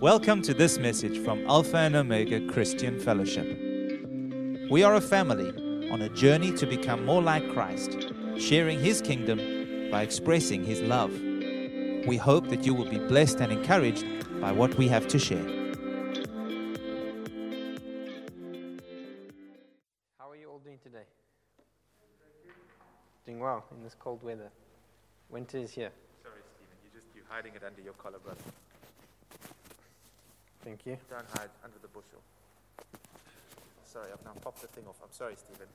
Welcome 0.00 0.42
to 0.42 0.54
this 0.54 0.78
message 0.78 1.18
from 1.18 1.46
Alpha 1.46 1.76
and 1.76 1.94
Omega 1.94 2.40
Christian 2.46 2.98
Fellowship. 2.98 3.46
We 4.70 4.82
are 4.82 4.94
a 4.94 5.00
family 5.00 5.50
on 5.90 6.02
a 6.02 6.08
journey 6.08 6.52
to 6.52 6.66
become 6.66 7.04
more 7.04 7.22
like 7.22 7.48
Christ, 7.52 8.12
sharing 8.38 8.80
His 8.80 9.00
kingdom 9.00 9.90
by 9.90 10.02
expressing 10.02 10.64
His 10.64 10.80
love. 10.80 11.12
We 12.06 12.16
hope 12.16 12.48
that 12.48 12.64
you 12.64 12.74
will 12.74 12.88
be 12.88 12.98
blessed 12.98 13.40
and 13.40 13.52
encouraged 13.52 14.04
by 14.40 14.50
what 14.52 14.74
we 14.76 14.88
have 14.88 15.06
to 15.08 15.18
share. 15.18 15.46
How 20.18 20.30
are 20.30 20.36
you 20.36 20.48
all 20.50 20.60
doing 20.64 20.78
today? 20.82 21.04
Doing 23.26 23.40
well 23.40 23.64
in 23.76 23.84
this 23.84 23.94
cold 23.98 24.22
weather. 24.22 24.50
Winter 25.28 25.58
is 25.58 25.70
here. 25.70 25.90
Sorry, 26.22 26.34
Stephen, 26.54 26.76
you're 26.82 27.00
just 27.00 27.14
you're 27.14 27.24
hiding 27.28 27.54
it 27.54 27.62
under 27.64 27.82
your 27.82 27.94
collar, 27.94 28.18
brother. 28.18 28.40
Thank 30.64 30.86
you. 30.86 30.96
Don't 31.10 31.26
hide 31.36 31.50
under 31.64 31.78
the 31.82 31.88
bushel. 31.88 32.22
Sorry, 33.84 34.06
I've 34.12 34.24
now 34.24 34.32
popped 34.40 34.62
the 34.62 34.68
thing 34.68 34.84
off. 34.88 34.96
I'm 35.02 35.12
sorry, 35.12 35.34
Stephen. 35.36 35.66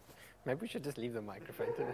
Maybe 0.46 0.62
we 0.62 0.68
should 0.68 0.84
just 0.84 0.98
leave 0.98 1.13
the 1.13 1.22
microphone 1.22 1.73
today. 1.76 1.91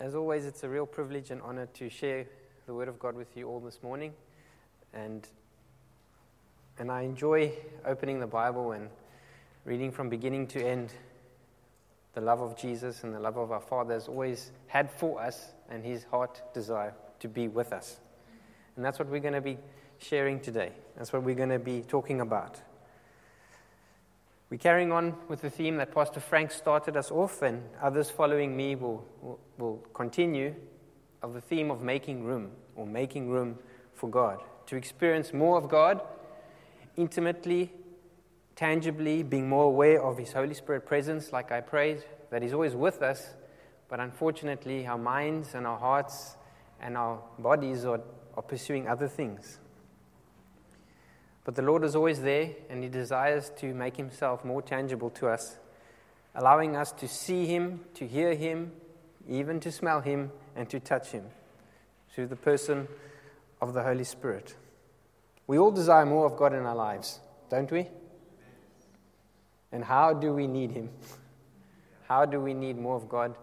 As 0.00 0.16
always, 0.16 0.46
it's 0.46 0.64
a 0.64 0.68
real 0.68 0.84
privilege 0.84 1.30
and 1.30 1.40
honor 1.42 1.66
to 1.74 1.88
share 1.88 2.26
the 2.66 2.74
Word 2.74 2.88
of 2.88 2.98
God 2.98 3.14
with 3.14 3.36
you 3.36 3.48
all 3.48 3.60
this 3.60 3.82
morning. 3.84 4.12
And, 4.92 5.26
and 6.78 6.90
I 6.90 7.02
enjoy 7.02 7.52
opening 7.86 8.18
the 8.18 8.26
Bible 8.26 8.72
and 8.72 8.88
reading 9.64 9.92
from 9.92 10.08
beginning 10.08 10.48
to 10.48 10.66
end 10.66 10.92
the 12.14 12.20
love 12.20 12.40
of 12.40 12.56
Jesus 12.56 13.04
and 13.04 13.14
the 13.14 13.20
love 13.20 13.36
of 13.36 13.52
our 13.52 13.60
Father 13.60 13.94
has 13.94 14.08
always 14.08 14.50
had 14.66 14.90
for 14.90 15.22
us 15.22 15.52
and 15.70 15.84
His 15.84 16.02
heart 16.04 16.42
desire 16.52 16.94
to 17.20 17.28
be 17.28 17.46
with 17.46 17.72
us. 17.72 18.00
And 18.76 18.84
that's 18.84 18.98
what 18.98 19.08
we're 19.08 19.20
going 19.20 19.34
to 19.34 19.40
be 19.40 19.58
sharing 19.98 20.40
today. 20.40 20.72
That's 20.96 21.12
what 21.12 21.22
we're 21.22 21.34
going 21.34 21.50
to 21.50 21.58
be 21.58 21.82
talking 21.82 22.20
about. 22.20 22.60
We're 24.50 24.58
carrying 24.58 24.92
on 24.92 25.16
with 25.28 25.40
the 25.40 25.50
theme 25.50 25.76
that 25.76 25.94
Pastor 25.94 26.20
Frank 26.20 26.50
started 26.50 26.96
us 26.96 27.10
off, 27.10 27.40
and 27.40 27.62
others 27.80 28.10
following 28.10 28.54
me 28.54 28.74
will, 28.74 29.06
will, 29.22 29.40
will 29.56 29.76
continue 29.94 30.54
of 31.22 31.32
the 31.32 31.40
theme 31.40 31.70
of 31.70 31.82
making 31.82 32.24
room 32.24 32.50
or 32.76 32.86
making 32.86 33.30
room 33.30 33.58
for 33.94 34.10
God. 34.10 34.42
To 34.66 34.76
experience 34.76 35.32
more 35.32 35.56
of 35.56 35.68
God 35.68 36.02
intimately, 36.96 37.72
tangibly, 38.56 39.22
being 39.22 39.48
more 39.48 39.64
aware 39.64 40.02
of 40.02 40.18
His 40.18 40.32
Holy 40.32 40.54
Spirit 40.54 40.84
presence, 40.84 41.32
like 41.32 41.50
I 41.50 41.60
prayed, 41.60 42.04
that 42.30 42.42
He's 42.42 42.52
always 42.52 42.74
with 42.74 43.02
us, 43.02 43.34
but 43.88 44.00
unfortunately, 44.00 44.86
our 44.86 44.98
minds 44.98 45.54
and 45.54 45.66
our 45.66 45.78
hearts 45.78 46.36
and 46.80 46.96
our 46.96 47.20
bodies 47.38 47.84
are, 47.84 48.00
are 48.34 48.42
pursuing 48.42 48.88
other 48.88 49.08
things. 49.08 49.58
But 51.44 51.56
the 51.56 51.62
Lord 51.62 51.84
is 51.84 51.96
always 51.96 52.20
there, 52.20 52.50
and 52.70 52.82
He 52.82 52.88
desires 52.88 53.50
to 53.58 53.74
make 53.74 53.96
Himself 53.96 54.44
more 54.44 54.62
tangible 54.62 55.10
to 55.10 55.28
us, 55.28 55.58
allowing 56.34 56.76
us 56.76 56.92
to 56.92 57.08
see 57.08 57.46
Him, 57.46 57.80
to 57.94 58.06
hear 58.06 58.34
Him, 58.34 58.72
even 59.28 59.58
to 59.60 59.72
smell 59.72 60.00
Him, 60.00 60.30
and 60.54 60.68
to 60.70 60.78
touch 60.78 61.08
Him 61.08 61.24
through 62.14 62.28
the 62.28 62.36
person 62.36 62.86
of 63.60 63.74
the 63.74 63.82
Holy 63.82 64.04
Spirit. 64.04 64.54
We 65.46 65.58
all 65.58 65.72
desire 65.72 66.06
more 66.06 66.26
of 66.26 66.36
God 66.36 66.52
in 66.52 66.64
our 66.64 66.76
lives, 66.76 67.20
don't 67.50 67.70
we? 67.70 67.88
And 69.72 69.84
how 69.84 70.12
do 70.12 70.32
we 70.32 70.46
need 70.46 70.70
Him? 70.70 70.90
How 72.06 72.24
do 72.24 72.40
we 72.40 72.54
need 72.54 72.78
more 72.78 72.96
of 72.96 73.08
God 73.08 73.34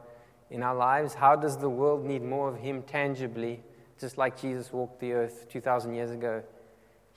in 0.49 0.63
our 0.63 0.75
lives? 0.75 1.15
How 1.15 1.35
does 1.35 1.57
the 1.57 1.69
world 1.69 2.05
need 2.05 2.23
more 2.23 2.47
of 2.47 2.57
Him 2.57 2.83
tangibly, 2.83 3.61
just 3.99 4.17
like 4.17 4.39
Jesus 4.39 4.71
walked 4.71 4.99
the 4.99 5.13
earth 5.13 5.47
2,000 5.49 5.93
years 5.93 6.11
ago? 6.11 6.43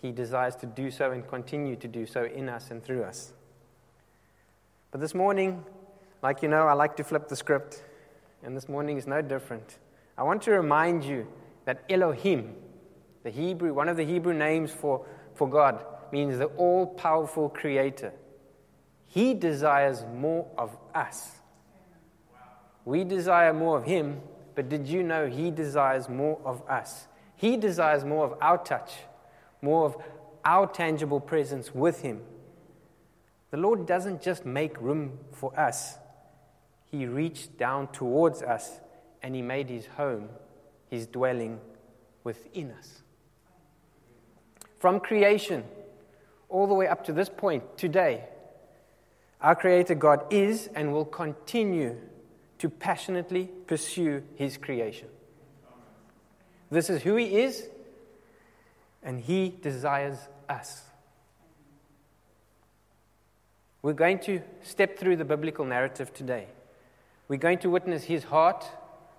He 0.00 0.10
desires 0.10 0.56
to 0.56 0.66
do 0.66 0.90
so 0.90 1.12
and 1.12 1.26
continue 1.26 1.76
to 1.76 1.88
do 1.88 2.06
so 2.06 2.24
in 2.24 2.48
us 2.48 2.70
and 2.70 2.82
through 2.82 3.04
us. 3.04 3.32
But 4.90 5.00
this 5.00 5.14
morning, 5.14 5.64
like 6.22 6.42
you 6.42 6.48
know, 6.48 6.66
I 6.66 6.72
like 6.72 6.96
to 6.96 7.04
flip 7.04 7.28
the 7.28 7.36
script, 7.36 7.82
and 8.42 8.56
this 8.56 8.68
morning 8.68 8.98
is 8.98 9.06
no 9.06 9.22
different. 9.22 9.78
I 10.18 10.24
want 10.24 10.42
to 10.42 10.50
remind 10.50 11.04
you 11.04 11.26
that 11.64 11.84
Elohim, 11.88 12.54
the 13.22 13.30
Hebrew, 13.30 13.72
one 13.72 13.88
of 13.88 13.96
the 13.96 14.04
Hebrew 14.04 14.34
names 14.34 14.70
for, 14.70 15.06
for 15.34 15.48
God, 15.48 15.84
means 16.12 16.38
the 16.38 16.46
all 16.46 16.86
powerful 16.86 17.48
creator. 17.48 18.12
He 19.06 19.34
desires 19.34 20.04
more 20.14 20.46
of 20.58 20.76
us. 20.94 21.30
We 22.84 23.04
desire 23.04 23.52
more 23.52 23.78
of 23.78 23.84
Him, 23.84 24.20
but 24.54 24.68
did 24.68 24.86
you 24.86 25.02
know 25.02 25.28
He 25.28 25.50
desires 25.50 26.08
more 26.08 26.40
of 26.44 26.62
us? 26.68 27.06
He 27.36 27.56
desires 27.56 28.04
more 28.04 28.24
of 28.24 28.34
our 28.40 28.58
touch 28.58 28.92
more 29.62 29.86
of 29.86 29.96
our 30.44 30.66
tangible 30.66 31.20
presence 31.20 31.72
with 31.74 32.02
Him. 32.02 32.20
The 33.52 33.56
Lord 33.56 33.86
doesn't 33.86 34.20
just 34.20 34.44
make 34.44 34.78
room 34.80 35.18
for 35.30 35.58
us, 35.58 35.96
He 36.90 37.06
reached 37.06 37.56
down 37.56 37.88
towards 37.92 38.42
us 38.42 38.80
and 39.22 39.34
He 39.34 39.42
made 39.42 39.70
His 39.70 39.86
home, 39.86 40.28
His 40.90 41.06
dwelling 41.06 41.60
within 42.24 42.72
us. 42.72 43.02
From 44.78 44.98
creation 44.98 45.64
all 46.48 46.66
the 46.66 46.74
way 46.74 46.88
up 46.88 47.04
to 47.04 47.12
this 47.12 47.28
point, 47.28 47.78
today, 47.78 48.24
our 49.40 49.54
Creator 49.54 49.94
God 49.94 50.24
is 50.30 50.68
and 50.74 50.92
will 50.92 51.04
continue 51.04 51.96
to 52.62 52.70
passionately 52.70 53.50
pursue 53.66 54.22
His 54.36 54.56
creation. 54.56 55.08
This 56.70 56.90
is 56.90 57.02
who 57.02 57.16
He 57.16 57.40
is, 57.40 57.66
and 59.02 59.18
He 59.18 59.52
desires 59.60 60.16
us. 60.48 60.84
We're 63.82 63.94
going 63.94 64.20
to 64.20 64.42
step 64.62 64.96
through 64.96 65.16
the 65.16 65.24
biblical 65.24 65.64
narrative 65.64 66.14
today. 66.14 66.46
We're 67.26 67.40
going 67.40 67.58
to 67.58 67.68
witness 67.68 68.04
His 68.04 68.22
heart 68.22 68.64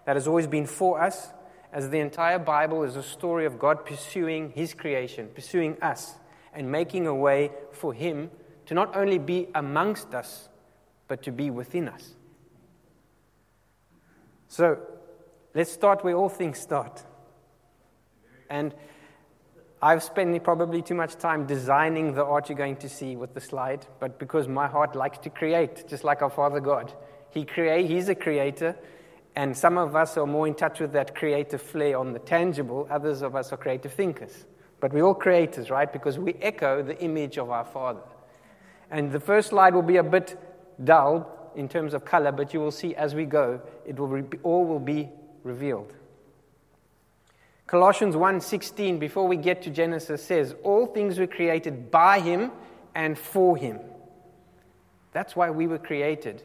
that 0.06 0.16
has 0.16 0.26
always 0.26 0.48
been 0.48 0.66
for 0.66 1.02
us, 1.02 1.28
as 1.74 1.90
the 1.90 2.00
entire 2.00 2.40
Bible 2.40 2.84
is 2.84 2.96
a 2.96 3.04
story 3.04 3.46
of 3.46 3.60
God 3.60 3.86
pursuing 3.86 4.52
His 4.52 4.74
creation, 4.74 5.28
pursuing 5.36 5.76
us, 5.82 6.14
and 6.54 6.72
making 6.72 7.08
a 7.08 7.14
way 7.14 7.52
for 7.74 7.94
Him 7.94 8.32
to 8.68 8.74
not 8.74 8.96
only 8.96 9.18
be 9.18 9.50
amongst 9.54 10.14
us, 10.14 10.48
but 11.10 11.22
to 11.24 11.32
be 11.34 11.50
within 11.50 11.90
us. 11.90 12.16
So, 14.54 14.78
let's 15.56 15.72
start 15.72 16.04
where 16.04 16.16
all 16.16 16.30
things 16.30 16.60
start. 16.60 17.04
And 18.52 18.72
I've 19.82 20.04
spent 20.04 20.44
probably 20.44 20.84
too 20.84 20.94
much 20.94 21.16
time 21.16 21.48
designing 21.48 22.14
the 22.14 22.24
art 22.24 22.50
you're 22.50 22.58
going 22.60 22.76
to 22.76 22.88
see 22.88 23.16
with 23.16 23.34
the 23.34 23.42
slide, 23.42 23.88
but 24.00 24.20
because 24.20 24.48
my 24.48 24.68
heart 24.68 24.96
likes 24.96 25.18
to 25.24 25.32
create, 25.32 25.88
just 25.88 26.04
like 26.04 26.22
our 26.22 26.30
Father 26.30 26.60
God. 26.60 26.94
He 27.32 27.46
create, 27.46 27.90
he's 27.90 28.10
a 28.10 28.14
creator, 28.14 28.78
and 29.36 29.58
some 29.58 29.80
of 29.80 29.96
us 29.96 30.18
are 30.18 30.28
more 30.28 30.46
in 30.46 30.54
touch 30.54 30.80
with 30.80 30.92
that 30.92 31.16
creative 31.16 31.60
flair 31.60 31.98
on 31.98 32.14
the 32.14 32.20
tangible, 32.20 32.88
others 32.92 33.24
of 33.24 33.36
us 33.36 33.52
are 33.52 33.58
creative 33.58 33.94
thinkers. 33.94 34.46
But 34.80 34.94
we're 34.94 35.02
all 35.02 35.16
creators, 35.16 35.72
right? 35.72 35.92
Because 35.92 36.20
we 36.20 36.36
echo 36.36 36.84
the 36.84 37.02
image 37.02 37.40
of 37.40 37.50
our 37.50 37.66
Father. 37.66 38.04
And 38.92 39.12
the 39.12 39.20
first 39.20 39.50
slide 39.50 39.74
will 39.74 39.82
be 39.82 39.98
a 39.98 40.04
bit 40.04 40.40
dull 40.84 41.43
in 41.56 41.68
terms 41.70 41.94
of 41.94 42.06
color, 42.06 42.32
but 42.32 42.54
you 42.54 42.60
will 42.60 42.72
see 42.72 42.96
as 42.96 43.16
we 43.16 43.26
go, 43.26 43.62
it 43.86 43.98
will 44.00 44.08
re- 44.08 44.40
all 44.44 44.66
will 44.66 44.80
be 44.80 45.10
revealed. 45.44 45.94
Colossians 47.68 48.16
1:16 48.16 49.00
before 49.00 49.28
we 49.28 49.38
get 49.38 49.62
to 49.64 49.70
Genesis 49.70 50.24
says 50.24 50.56
all 50.64 50.86
things 50.86 51.18
were 51.18 51.28
created 51.28 51.90
by 51.90 52.20
him 52.20 52.52
and 52.94 53.18
for 53.18 53.58
him. 53.58 53.80
That's 55.12 55.36
why 55.36 55.50
we 55.50 55.68
were 55.68 55.80
created. 55.80 56.44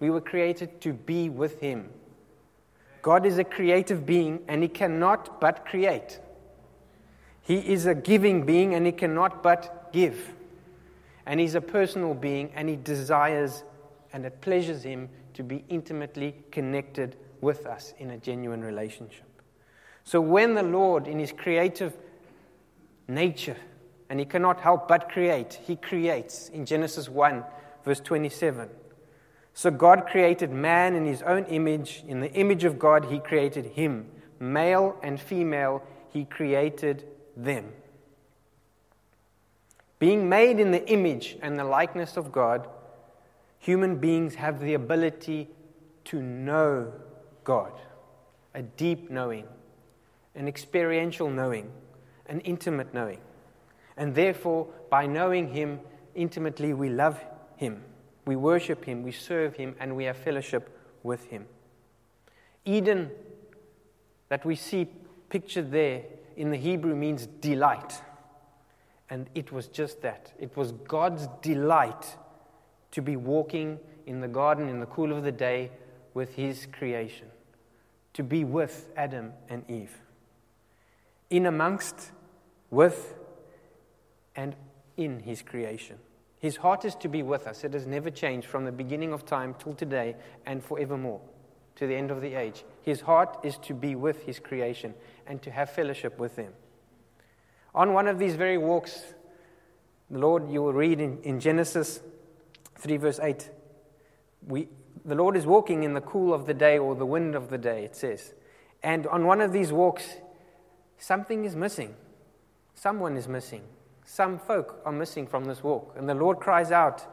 We 0.00 0.10
were 0.10 0.20
created 0.20 0.80
to 0.82 0.92
be 0.92 1.28
with 1.28 1.60
him. 1.60 1.90
God 3.02 3.24
is 3.24 3.38
a 3.38 3.44
creative 3.44 4.04
being 4.04 4.42
and 4.48 4.62
he 4.62 4.68
cannot 4.68 5.40
but 5.40 5.64
create. 5.64 6.18
He 7.42 7.58
is 7.58 7.86
a 7.86 7.94
giving 7.94 8.44
being 8.44 8.74
and 8.74 8.84
he 8.84 8.92
cannot 8.92 9.42
but 9.42 9.92
give. 9.92 10.34
And 11.24 11.38
he's 11.38 11.54
a 11.54 11.60
personal 11.60 12.14
being 12.14 12.50
and 12.54 12.68
he 12.68 12.76
desires 12.76 13.62
and 14.12 14.24
it 14.24 14.40
pleasures 14.40 14.82
him 14.82 15.08
to 15.34 15.42
be 15.42 15.64
intimately 15.68 16.34
connected 16.50 17.16
with 17.40 17.66
us 17.66 17.94
in 17.98 18.10
a 18.10 18.18
genuine 18.18 18.62
relationship. 18.62 19.24
So 20.04 20.20
when 20.20 20.54
the 20.54 20.62
Lord, 20.62 21.06
in 21.06 21.18
his 21.18 21.32
creative 21.32 21.96
nature, 23.08 23.56
and 24.08 24.20
he 24.20 24.26
cannot 24.26 24.60
help 24.60 24.88
but 24.88 25.10
create, 25.10 25.60
he 25.66 25.76
creates 25.76 26.48
in 26.48 26.64
Genesis 26.64 27.08
1, 27.08 27.44
verse 27.84 28.00
27. 28.00 28.68
So 29.52 29.70
God 29.70 30.06
created 30.06 30.52
man 30.52 30.94
in 30.94 31.06
his 31.06 31.22
own 31.22 31.44
image. 31.46 32.04
In 32.06 32.20
the 32.20 32.30
image 32.32 32.64
of 32.64 32.78
God, 32.78 33.06
he 33.06 33.18
created 33.18 33.66
him. 33.66 34.06
Male 34.38 34.96
and 35.02 35.18
female, 35.18 35.82
he 36.12 36.24
created 36.24 37.04
them. 37.36 37.72
Being 39.98 40.28
made 40.28 40.60
in 40.60 40.72
the 40.72 40.86
image 40.88 41.38
and 41.40 41.58
the 41.58 41.64
likeness 41.64 42.16
of 42.16 42.30
God, 42.30 42.68
human 43.66 43.96
beings 43.96 44.36
have 44.36 44.60
the 44.60 44.74
ability 44.74 45.48
to 46.04 46.22
know 46.22 46.92
God, 47.44 47.72
a 48.54 48.62
deep 48.62 49.10
knowing 49.10 49.46
an 50.36 50.46
experiential 50.46 51.30
knowing. 51.30 51.72
an 52.28 52.40
intimate 52.40 52.92
knowing. 52.92 53.20
And 53.96 54.14
therefore, 54.14 54.66
by 54.90 55.06
knowing 55.06 55.48
Him 55.48 55.80
intimately, 56.14 56.72
we 56.72 56.88
love 56.88 57.24
Him, 57.56 57.82
we 58.24 58.34
worship 58.34 58.84
Him, 58.84 59.04
we 59.04 59.12
serve 59.12 59.54
Him, 59.54 59.76
and 59.78 59.94
we 59.96 60.04
have 60.04 60.16
fellowship 60.16 60.76
with 61.04 61.24
Him. 61.26 61.46
Eden, 62.64 63.10
that 64.28 64.44
we 64.44 64.56
see 64.56 64.88
pictured 65.28 65.70
there 65.70 66.02
in 66.36 66.50
the 66.50 66.56
Hebrew, 66.56 66.96
means 66.96 67.26
delight. 67.26 68.02
And 69.08 69.30
it 69.36 69.52
was 69.52 69.68
just 69.68 70.02
that. 70.02 70.32
It 70.38 70.56
was 70.56 70.72
God's 70.72 71.28
delight 71.42 72.16
to 72.96 73.02
be 73.02 73.14
walking 73.14 73.78
in 74.06 74.22
the 74.22 74.26
garden 74.26 74.70
in 74.70 74.80
the 74.80 74.86
cool 74.86 75.12
of 75.12 75.22
the 75.22 75.30
day 75.30 75.70
with 76.14 76.34
His 76.34 76.66
creation, 76.72 77.26
to 78.14 78.22
be 78.22 78.42
with 78.42 78.88
Adam 78.96 79.34
and 79.50 79.70
Eve. 79.70 80.00
In 81.28 81.44
amongst, 81.44 82.12
with, 82.70 83.14
and 84.34 84.56
in 84.96 85.20
His 85.20 85.42
creation. 85.42 85.98
His 86.38 86.56
heart 86.56 86.86
is 86.86 86.94
to 86.94 87.08
be 87.10 87.22
with 87.22 87.46
us. 87.46 87.64
It 87.64 87.74
has 87.74 87.86
never 87.86 88.08
changed 88.08 88.46
from 88.46 88.64
the 88.64 88.72
beginning 88.72 89.12
of 89.12 89.26
time 89.26 89.54
till 89.58 89.74
today 89.74 90.16
and 90.46 90.64
forevermore 90.64 91.20
to 91.74 91.86
the 91.86 91.94
end 91.94 92.10
of 92.10 92.22
the 92.22 92.32
age. 92.32 92.64
His 92.80 93.02
heart 93.02 93.40
is 93.42 93.58
to 93.58 93.74
be 93.74 93.94
with 93.94 94.22
His 94.22 94.38
creation 94.38 94.94
and 95.26 95.42
to 95.42 95.50
have 95.50 95.68
fellowship 95.68 96.18
with 96.18 96.36
them. 96.36 96.54
On 97.74 97.92
one 97.92 98.06
of 98.06 98.18
these 98.18 98.36
very 98.36 98.56
walks, 98.56 99.02
the 100.10 100.18
Lord, 100.18 100.50
you 100.50 100.62
will 100.62 100.72
read 100.72 100.98
in, 100.98 101.18
in 101.24 101.40
Genesis 101.40 102.00
3, 102.78 102.96
verse 102.96 103.20
8, 103.20 103.50
we, 104.46 104.68
the 105.04 105.14
Lord 105.14 105.36
is 105.36 105.46
walking 105.46 105.82
in 105.82 105.94
the 105.94 106.00
cool 106.00 106.32
of 106.32 106.46
the 106.46 106.54
day 106.54 106.78
or 106.78 106.94
the 106.94 107.06
wind 107.06 107.34
of 107.34 107.48
the 107.48 107.58
day, 107.58 107.84
it 107.84 107.96
says. 107.96 108.34
And 108.82 109.06
on 109.06 109.26
one 109.26 109.40
of 109.40 109.52
these 109.52 109.72
walks, 109.72 110.16
something 110.98 111.44
is 111.44 111.56
missing. 111.56 111.94
Someone 112.74 113.16
is 113.16 113.28
missing. 113.28 113.62
Some 114.04 114.38
folk 114.38 114.80
are 114.84 114.92
missing 114.92 115.26
from 115.26 115.44
this 115.44 115.62
walk. 115.62 115.94
And 115.96 116.08
the 116.08 116.14
Lord 116.14 116.38
cries 116.38 116.70
out, 116.70 117.04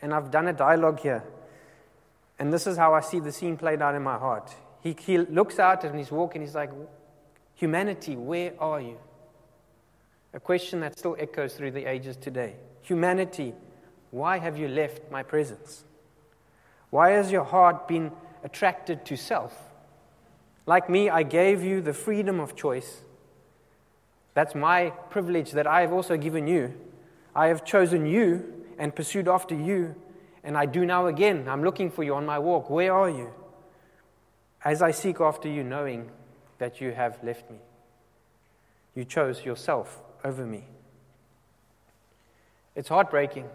and 0.00 0.14
I've 0.14 0.30
done 0.30 0.48
a 0.48 0.52
dialogue 0.52 1.00
here. 1.00 1.24
And 2.38 2.52
this 2.52 2.66
is 2.66 2.76
how 2.76 2.94
I 2.94 3.00
see 3.00 3.20
the 3.20 3.32
scene 3.32 3.56
played 3.56 3.82
out 3.82 3.94
in 3.94 4.02
my 4.02 4.18
heart. 4.18 4.54
He, 4.80 4.96
he 4.98 5.18
looks 5.18 5.58
out 5.58 5.84
and 5.84 5.98
he's 5.98 6.10
walking, 6.10 6.42
he's 6.42 6.54
like, 6.54 6.70
Humanity, 7.54 8.16
where 8.16 8.52
are 8.58 8.80
you? 8.80 8.98
A 10.32 10.40
question 10.40 10.80
that 10.80 10.98
still 10.98 11.16
echoes 11.18 11.54
through 11.54 11.70
the 11.70 11.86
ages 11.88 12.16
today. 12.16 12.56
Humanity, 12.82 13.54
why 14.14 14.38
have 14.38 14.56
you 14.56 14.68
left 14.68 15.10
my 15.10 15.24
presence? 15.24 15.82
Why 16.90 17.10
has 17.10 17.32
your 17.32 17.42
heart 17.42 17.88
been 17.88 18.12
attracted 18.44 19.04
to 19.06 19.16
self? 19.16 19.52
Like 20.66 20.88
me, 20.88 21.10
I 21.10 21.24
gave 21.24 21.64
you 21.64 21.80
the 21.80 21.92
freedom 21.92 22.38
of 22.38 22.54
choice. 22.54 23.02
That's 24.34 24.54
my 24.54 24.90
privilege 25.10 25.50
that 25.50 25.66
I 25.66 25.80
have 25.80 25.92
also 25.92 26.16
given 26.16 26.46
you. 26.46 26.74
I 27.34 27.48
have 27.48 27.64
chosen 27.64 28.06
you 28.06 28.64
and 28.78 28.94
pursued 28.94 29.26
after 29.26 29.56
you, 29.56 29.96
and 30.44 30.56
I 30.56 30.66
do 30.66 30.86
now 30.86 31.08
again. 31.08 31.48
I'm 31.48 31.64
looking 31.64 31.90
for 31.90 32.04
you 32.04 32.14
on 32.14 32.24
my 32.24 32.38
walk. 32.38 32.70
Where 32.70 32.94
are 32.94 33.10
you? 33.10 33.30
As 34.64 34.80
I 34.80 34.92
seek 34.92 35.20
after 35.20 35.48
you, 35.48 35.64
knowing 35.64 36.08
that 36.58 36.80
you 36.80 36.92
have 36.92 37.18
left 37.24 37.50
me. 37.50 37.58
You 38.94 39.04
chose 39.04 39.44
yourself 39.44 40.00
over 40.22 40.46
me. 40.46 40.66
It's 42.76 42.88
heartbreaking 42.88 43.48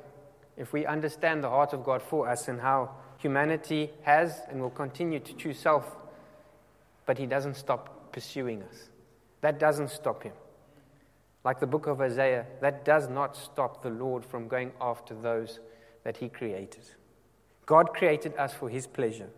if 0.59 0.73
we 0.73 0.85
understand 0.85 1.43
the 1.43 1.49
heart 1.49 1.71
of 1.71 1.85
God 1.85 2.03
for 2.03 2.27
us 2.27 2.49
and 2.49 2.59
how 2.59 2.91
humanity 3.17 3.89
has 4.03 4.41
and 4.49 4.61
will 4.61 4.69
continue 4.69 5.19
to 5.19 5.33
choose 5.33 5.57
self, 5.57 5.85
but 7.05 7.17
He 7.17 7.25
doesn't 7.25 7.55
stop 7.55 8.11
pursuing 8.11 8.61
us. 8.63 8.89
That 9.41 9.57
doesn't 9.57 9.89
stop 9.89 10.21
Him. 10.21 10.33
Like 11.45 11.61
the 11.61 11.65
book 11.65 11.87
of 11.87 12.01
Isaiah, 12.01 12.45
that 12.59 12.83
does 12.83 13.07
not 13.07 13.37
stop 13.37 13.81
the 13.81 13.89
Lord 13.89 14.25
from 14.25 14.49
going 14.49 14.73
after 14.81 15.15
those 15.15 15.61
that 16.03 16.17
He 16.17 16.27
created. 16.27 16.83
God 17.65 17.93
created 17.93 18.35
us 18.35 18.53
for 18.53 18.67
His 18.67 18.85
pleasure, 18.85 19.29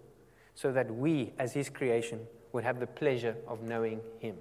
so 0.55 0.71
that 0.71 0.93
we, 0.93 1.33
as 1.37 1.53
His 1.53 1.69
creation, 1.69 2.21
would 2.51 2.63
have 2.63 2.79
the 2.79 2.87
pleasure 2.87 3.35
of 3.47 3.61
knowing 3.61 4.01
Him. 4.19 4.37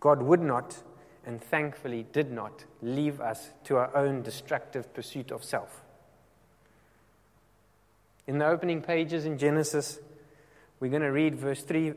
God 0.00 0.22
would 0.22 0.40
not, 0.40 0.82
and 1.30 1.40
thankfully 1.40 2.04
did 2.12 2.32
not, 2.32 2.64
leave 2.82 3.20
us 3.20 3.50
to 3.62 3.76
our 3.76 3.96
own 3.96 4.20
destructive 4.20 4.92
pursuit 4.92 5.30
of 5.30 5.44
self. 5.44 5.82
In 8.26 8.38
the 8.38 8.46
opening 8.48 8.82
pages 8.82 9.24
in 9.24 9.38
Genesis, 9.38 10.00
we're 10.80 10.90
going 10.90 11.02
to 11.02 11.12
read 11.12 11.36
verse 11.36 11.62
3, 11.62 11.92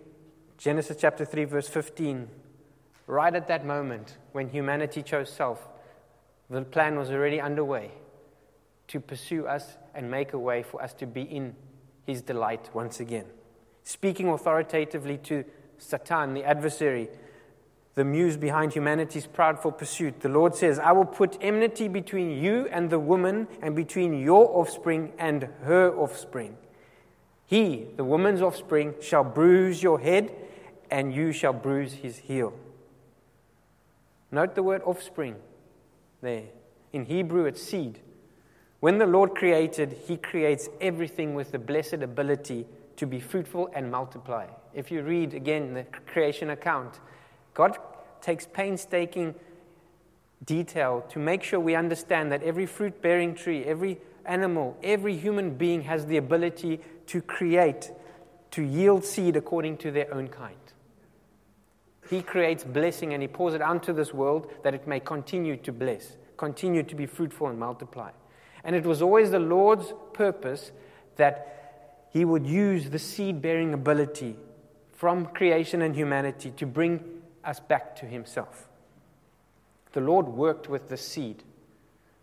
Genesis 0.60 0.98
chapter 1.00 1.26
3, 1.26 1.46
verse 1.46 1.68
15. 1.68 2.28
Right 3.08 3.34
at 3.34 3.48
that 3.48 3.66
moment 3.66 4.18
when 4.34 4.50
humanity 4.50 5.02
chose 5.02 5.32
self, 5.32 5.68
the 6.48 6.62
plan 6.62 6.96
was 6.96 7.10
already 7.10 7.42
underway 7.42 7.90
to 8.90 9.00
pursue 9.00 9.48
us 9.48 9.78
and 9.96 10.12
make 10.12 10.34
a 10.34 10.40
way 10.40 10.62
for 10.62 10.80
us 10.80 10.94
to 10.94 11.08
be 11.08 11.24
in 11.24 11.56
his 12.06 12.22
delight 12.22 12.70
once 12.72 13.00
again. 13.00 13.26
Speaking 13.84 14.30
authoritatively 14.30 15.18
to 15.24 15.44
Satan, 15.80 16.36
the 16.36 16.44
adversary, 16.44 17.10
the 17.96 18.04
muse 18.04 18.38
behind 18.38 18.74
humanity's 18.74 19.28
proudful 19.28 19.78
pursuit, 19.78 20.22
the 20.22 20.30
Lord 20.30 20.56
says, 20.56 20.80
I 20.80 20.92
will 20.92 21.06
put 21.06 21.38
enmity 21.42 21.88
between 21.88 22.32
you 22.32 22.68
and 22.72 22.90
the 22.90 23.00
woman, 23.00 23.48
and 23.62 23.76
between 23.76 24.20
your 24.20 24.50
offspring 24.58 25.14
and 25.20 25.44
her 25.64 25.96
offspring. 25.96 26.58
He, 27.46 27.86
the 27.96 28.04
woman's 28.04 28.42
offspring, 28.42 28.96
shall 29.02 29.24
bruise 29.24 29.84
your 29.84 30.00
head, 30.00 30.34
and 30.90 31.14
you 31.14 31.32
shall 31.32 31.54
bruise 31.54 31.94
his 31.94 32.18
heel. 32.18 32.54
Note 34.32 34.56
the 34.56 34.64
word 34.64 34.82
offspring 34.84 35.36
there. 36.22 36.46
In 36.92 37.06
Hebrew, 37.06 37.46
it's 37.46 37.62
seed. 37.62 38.00
When 38.80 38.98
the 38.98 39.06
Lord 39.06 39.36
created, 39.36 39.96
He 40.08 40.18
creates 40.18 40.68
everything 40.82 41.36
with 41.36 41.52
the 41.52 41.60
blessed 41.60 42.02
ability 42.02 42.66
to 42.98 43.06
be 43.06 43.20
fruitful 43.20 43.70
and 43.74 43.90
multiply. 43.90 44.48
If 44.74 44.92
you 44.92 45.04
read 45.04 45.34
again 45.34 45.74
the 45.74 45.84
creation 45.84 46.50
account, 46.50 47.00
God 47.54 47.78
takes 48.22 48.46
painstaking 48.46 49.36
detail 50.46 51.06
to 51.10 51.20
make 51.20 51.44
sure 51.44 51.60
we 51.60 51.76
understand 51.76 52.32
that 52.32 52.44
every 52.44 52.66
fruit 52.66 53.02
bearing 53.02 53.36
tree, 53.36 53.64
every 53.64 54.00
animal, 54.26 54.78
every 54.84 55.16
human 55.18 55.56
being 55.56 55.82
has 55.84 56.06
the 56.06 56.18
ability 56.18 56.80
to 57.08 57.22
create, 57.22 57.92
to 58.52 58.64
yield 58.64 59.06
seed 59.06 59.36
according 59.36 59.78
to 59.78 59.92
their 59.92 60.14
own 60.14 60.28
kind. 60.28 60.56
He 62.10 62.22
creates 62.22 62.64
blessing 62.64 63.14
and 63.14 63.22
He 63.22 63.28
pours 63.28 63.54
it 63.54 63.62
onto 63.62 63.94
this 63.94 64.14
world 64.14 64.52
that 64.64 64.74
it 64.74 64.88
may 64.88 65.00
continue 65.00 65.58
to 65.58 65.72
bless, 65.72 66.18
continue 66.38 66.84
to 66.84 66.96
be 66.96 67.06
fruitful 67.06 67.48
and 67.48 67.60
multiply. 67.60 68.12
And 68.64 68.76
it 68.76 68.86
was 68.86 69.02
always 69.02 69.32
the 69.32 69.40
Lord's 69.40 69.94
purpose 70.14 70.72
that 71.16 72.08
He 72.12 72.26
would 72.26 72.46
use 72.46 72.90
the 72.90 73.00
seed 73.00 73.42
bearing 73.42 73.74
ability 73.74 74.36
from 74.92 75.26
creation 75.28 75.82
and 75.82 75.96
humanity 75.96 76.52
to 76.52 76.66
bring 76.66 77.04
us 77.44 77.60
back 77.60 77.96
to 77.98 78.06
Himself. 78.06 78.68
The 79.94 80.02
Lord 80.02 80.28
worked 80.28 80.70
with 80.70 80.90
the 80.90 80.98
seed. 80.98 81.44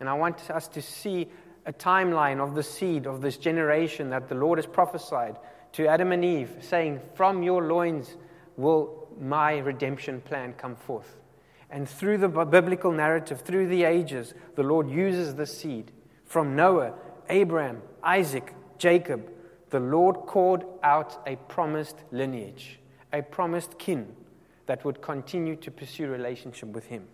And 0.00 0.08
I 0.08 0.14
want 0.14 0.50
us 0.50 0.66
to 0.68 0.82
see 0.82 1.28
a 1.66 1.72
timeline 1.72 2.40
of 2.40 2.54
the 2.54 2.62
seed 2.62 3.06
of 3.06 3.20
this 3.20 3.36
generation 3.36 4.10
that 4.10 4.28
the 4.28 4.34
Lord 4.34 4.58
has 4.58 4.66
prophesied 4.66 5.36
to 5.72 5.86
Adam 5.86 6.12
and 6.12 6.24
Eve, 6.24 6.50
saying, 6.60 7.00
From 7.14 7.42
your 7.42 7.62
loins 7.64 8.16
will 8.56 9.08
my 9.20 9.58
redemption 9.58 10.20
plan 10.22 10.54
come 10.54 10.74
forth. 10.74 11.16
And 11.70 11.88
through 11.88 12.18
the 12.18 12.28
biblical 12.28 12.90
narrative, 12.90 13.42
through 13.42 13.68
the 13.68 13.84
ages, 13.84 14.34
the 14.56 14.62
Lord 14.62 14.90
uses 14.90 15.36
the 15.36 15.46
seed. 15.46 15.92
From 16.24 16.56
Noah, 16.56 16.94
Abraham, 17.28 17.82
Isaac, 18.02 18.54
Jacob, 18.78 19.30
the 19.68 19.78
Lord 19.78 20.16
called 20.26 20.64
out 20.82 21.22
a 21.26 21.36
promised 21.36 21.96
lineage, 22.10 22.80
a 23.12 23.22
promised 23.22 23.78
kin 23.78 24.16
that 24.70 24.84
would 24.84 25.02
continue 25.02 25.56
to 25.56 25.68
pursue 25.68 26.06
relationship 26.06 26.68
with 26.68 26.86
him. 26.86 27.08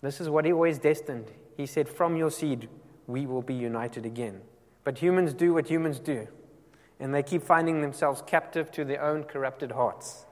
This 0.00 0.18
is 0.18 0.30
what 0.30 0.46
he 0.46 0.52
always 0.54 0.78
destined. 0.78 1.30
He 1.54 1.66
said, 1.66 1.86
From 1.86 2.16
your 2.16 2.30
seed, 2.30 2.66
we 3.06 3.26
will 3.26 3.42
be 3.42 3.52
united 3.52 4.06
again. 4.06 4.40
But 4.84 5.00
humans 5.00 5.34
do 5.34 5.52
what 5.52 5.68
humans 5.68 5.98
do, 5.98 6.28
and 6.98 7.14
they 7.14 7.22
keep 7.22 7.42
finding 7.42 7.82
themselves 7.82 8.22
captive 8.26 8.70
to 8.70 8.86
their 8.86 9.02
own 9.02 9.24
corrupted 9.24 9.72
hearts. 9.72 10.24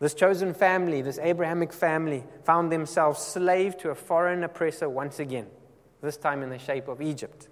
This 0.00 0.12
chosen 0.12 0.52
family, 0.52 1.00
this 1.00 1.18
Abrahamic 1.18 1.72
family, 1.72 2.24
found 2.44 2.70
themselves 2.70 3.22
slave 3.22 3.78
to 3.78 3.88
a 3.88 3.94
foreign 3.94 4.44
oppressor 4.44 4.86
once 4.86 5.18
again, 5.18 5.46
this 6.02 6.18
time 6.18 6.42
in 6.42 6.50
the 6.50 6.58
shape 6.58 6.88
of 6.88 7.00
Egypt, 7.00 7.48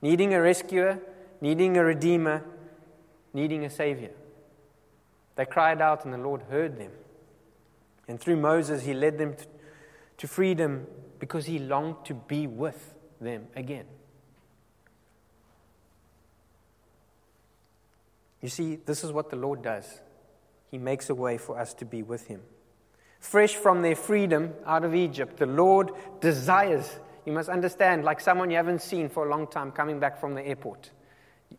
needing 0.00 0.32
a 0.32 0.40
rescuer, 0.40 0.98
needing 1.42 1.76
a 1.76 1.84
redeemer, 1.84 2.42
needing 3.34 3.66
a 3.66 3.68
savior. 3.70 4.12
They 5.36 5.44
cried 5.44 5.80
out, 5.80 6.04
and 6.04 6.14
the 6.14 6.18
Lord 6.18 6.42
heard 6.50 6.78
them. 6.78 6.92
And 8.06 8.20
through 8.20 8.36
Moses, 8.36 8.84
he 8.84 8.94
led 8.94 9.18
them 9.18 9.34
to, 10.18 10.28
freedom 10.28 10.86
because 11.18 11.44
he 11.44 11.58
longed 11.58 11.96
to 12.04 12.14
be 12.14 12.46
with 12.46 12.94
them 13.20 13.46
again. 13.54 13.84
You 18.44 18.50
see, 18.50 18.76
this 18.76 19.04
is 19.04 19.10
what 19.10 19.30
the 19.30 19.36
Lord 19.36 19.62
does. 19.62 20.00
He 20.70 20.76
makes 20.76 21.08
a 21.08 21.14
way 21.14 21.38
for 21.38 21.58
us 21.58 21.72
to 21.74 21.86
be 21.86 22.02
with 22.02 22.26
Him. 22.26 22.42
Fresh 23.18 23.54
from 23.54 23.80
their 23.80 23.96
freedom 23.96 24.52
out 24.66 24.84
of 24.84 24.94
Egypt, 24.94 25.38
the 25.38 25.46
Lord 25.46 25.92
desires, 26.20 26.98
you 27.24 27.32
must 27.32 27.48
understand, 27.48 28.04
like 28.04 28.20
someone 28.20 28.50
you 28.50 28.56
haven't 28.56 28.82
seen 28.82 29.08
for 29.08 29.26
a 29.26 29.30
long 29.30 29.46
time 29.46 29.72
coming 29.72 29.98
back 29.98 30.20
from 30.20 30.34
the 30.34 30.46
airport. 30.46 30.90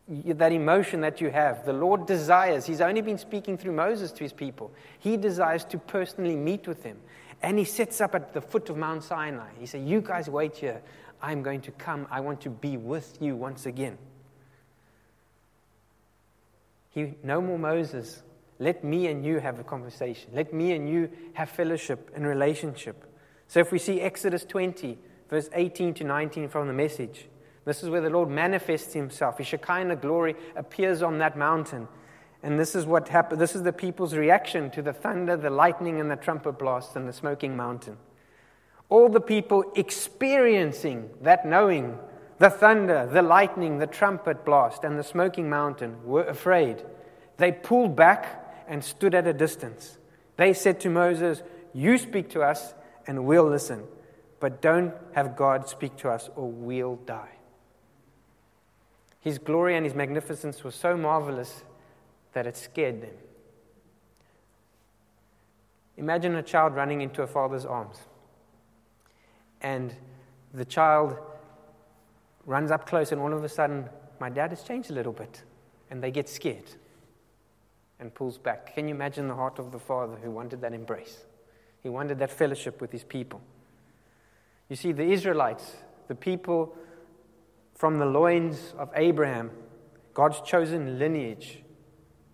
That 0.08 0.52
emotion 0.52 1.02
that 1.02 1.20
you 1.20 1.32
have, 1.32 1.66
the 1.66 1.74
Lord 1.74 2.06
desires. 2.06 2.66
He's 2.66 2.82
only 2.82 3.02
been 3.02 3.18
speaking 3.18 3.58
through 3.58 3.72
Moses 3.72 4.12
to 4.12 4.24
his 4.24 4.34
people. 4.34 4.72
He 5.00 5.18
desires 5.18 5.66
to 5.66 5.80
personally 5.80 6.36
meet 6.36 6.68
with 6.68 6.84
them. 6.84 6.98
And 7.42 7.58
he 7.58 7.66
sits 7.66 8.02
up 8.02 8.14
at 8.14 8.34
the 8.34 8.42
foot 8.42 8.70
of 8.70 8.78
Mount 8.78 9.04
Sinai. 9.04 9.50
He 9.60 9.66
said, 9.66 9.88
You 9.88 10.02
guys 10.02 10.30
wait 10.30 10.58
here. 10.58 10.82
I'm 11.22 11.42
going 11.42 11.62
to 11.62 11.72
come. 11.72 12.08
I 12.12 12.20
want 12.20 12.42
to 12.42 12.50
be 12.50 12.78
with 12.78 13.18
you 13.20 13.36
once 13.36 13.66
again. 13.66 13.98
He, 16.92 17.16
no 17.24 17.42
more 17.42 17.58
Moses. 17.58 18.22
Let 18.60 18.84
me 18.84 19.08
and 19.08 19.26
you 19.26 19.40
have 19.40 19.60
a 19.60 19.64
conversation. 19.64 20.30
Let 20.34 20.54
me 20.54 20.72
and 20.74 20.88
you 20.88 21.10
have 21.34 21.50
fellowship 21.50 22.12
and 22.16 22.26
relationship. 22.26 23.04
So 23.48 23.60
if 23.60 23.72
we 23.72 23.80
see 23.80 24.00
Exodus 24.02 24.46
20, 24.46 24.98
verse 25.30 25.50
18 25.54 25.94
to 25.96 26.04
19 26.04 26.48
from 26.50 26.68
the 26.68 26.74
message, 26.74 27.28
this 27.66 27.82
is 27.82 27.90
where 27.90 28.02
the 28.02 28.10
Lord 28.10 28.30
manifests 28.30 28.94
himself. 28.94 29.40
His 29.40 29.48
Shekinah 29.48 29.98
glory 29.98 30.36
appears 30.56 31.02
on 31.02 31.18
that 31.18 31.36
mountain. 31.36 31.88
And 32.44 32.60
this 32.60 32.76
is 32.76 32.86
what 32.86 33.10
happened. 33.10 33.42
This 33.42 33.56
is 33.56 33.64
the 33.64 33.74
people's 33.74 34.14
reaction 34.14 34.70
to 34.72 34.84
the 34.84 34.94
thunder, 34.94 35.36
the 35.36 35.50
lightning, 35.50 36.00
and 36.00 36.12
the 36.12 36.16
trumpet 36.16 36.60
blast 36.60 36.96
and 36.96 37.10
the 37.10 37.14
smoking 37.14 37.58
mountain. 37.58 37.98
All 38.88 39.10
the 39.10 39.20
people 39.20 39.64
experiencing 39.76 41.10
that 41.22 41.48
knowing, 41.48 41.98
the 42.38 42.52
thunder, 42.52 43.10
the 43.12 43.24
lightning, 43.24 43.80
the 43.80 43.88
trumpet 43.88 44.46
blast, 44.46 44.84
and 44.84 45.00
the 45.00 45.04
smoking 45.04 45.50
mountain 45.50 46.06
were 46.06 46.26
afraid. 46.26 46.84
They 47.38 47.52
pulled 47.52 47.96
back 47.96 48.64
and 48.68 48.84
stood 48.84 49.16
at 49.16 49.26
a 49.26 49.34
distance. 49.34 49.98
They 50.38 50.54
said 50.54 50.80
to 50.82 50.90
Moses, 50.92 51.42
You 51.74 51.98
speak 51.98 52.30
to 52.32 52.44
us, 52.44 52.76
and 53.08 53.26
we'll 53.26 53.50
listen. 53.50 53.86
But 54.40 54.62
don't 54.62 54.94
have 55.14 55.36
God 55.36 55.68
speak 55.68 55.96
to 55.98 56.10
us, 56.10 56.30
or 56.36 56.52
we'll 56.52 56.98
die. 56.98 57.35
His 59.26 59.40
glory 59.40 59.76
and 59.76 59.84
his 59.84 59.96
magnificence 59.96 60.64
were 60.64 60.70
so 60.70 60.96
marvelous 60.96 61.64
that 62.34 62.46
it 62.46 62.56
scared 62.56 63.02
them. 63.02 63.16
Imagine 65.98 66.36
a 66.36 66.44
child 66.44 66.76
running 66.76 67.02
into 67.02 67.24
a 67.24 67.28
father's 67.28 67.66
arms, 67.66 67.98
and 69.62 69.96
the 70.54 70.64
child 70.64 71.18
runs 72.46 72.70
up 72.70 72.86
close, 72.86 73.12
and 73.12 73.20
all 73.20 73.34
of 73.34 73.44
a 73.44 73.50
sudden, 73.50 73.90
my 74.20 74.30
dad 74.30 74.52
has 74.52 74.62
changed 74.62 74.92
a 74.92 74.94
little 74.94 75.12
bit, 75.12 75.42
and 75.90 76.04
they 76.04 76.12
get 76.12 76.30
scared 76.30 76.70
and 78.00 78.14
pulls 78.14 78.38
back. 78.38 78.76
Can 78.76 78.88
you 78.88 78.94
imagine 78.94 79.28
the 79.28 79.34
heart 79.34 79.58
of 79.58 79.72
the 79.72 79.80
father 79.80 80.18
who 80.18 80.30
wanted 80.30 80.62
that 80.62 80.72
embrace? 80.72 81.26
He 81.82 81.90
wanted 81.90 82.20
that 82.20 82.30
fellowship 82.30 82.80
with 82.80 82.92
his 82.92 83.04
people. 83.04 83.42
You 84.70 84.76
see, 84.76 84.92
the 84.92 85.06
Israelites, 85.06 85.78
the 86.10 86.14
people 86.14 86.78
from 87.76 88.00
the 88.00 88.06
loins 88.06 88.74
of 88.78 88.90
Abraham, 88.96 89.52
God's 90.14 90.42
chosen 90.42 90.98
lineage, 90.98 91.62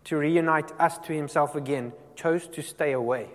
to 0.06 0.18
reunite 0.18 0.72
us 0.80 0.98
to 1.00 1.14
himself 1.14 1.56
again, 1.56 1.94
chose 2.16 2.48
to 2.50 2.62
stay 2.62 2.94
away. 2.94 3.28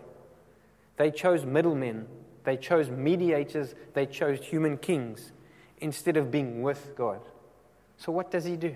They 0.97 1.11
chose 1.11 1.45
middlemen, 1.45 2.07
they 2.45 2.57
chose 2.57 2.89
mediators, 2.89 3.75
they 3.93 4.07
chose 4.07 4.39
human 4.39 4.79
kings 4.79 5.33
instead 5.79 6.17
of 6.17 6.31
being 6.31 6.63
with 6.63 6.95
God. 6.97 7.21
So, 7.97 8.13
what 8.13 8.31
does 8.31 8.45
he 8.45 8.57
do? 8.57 8.75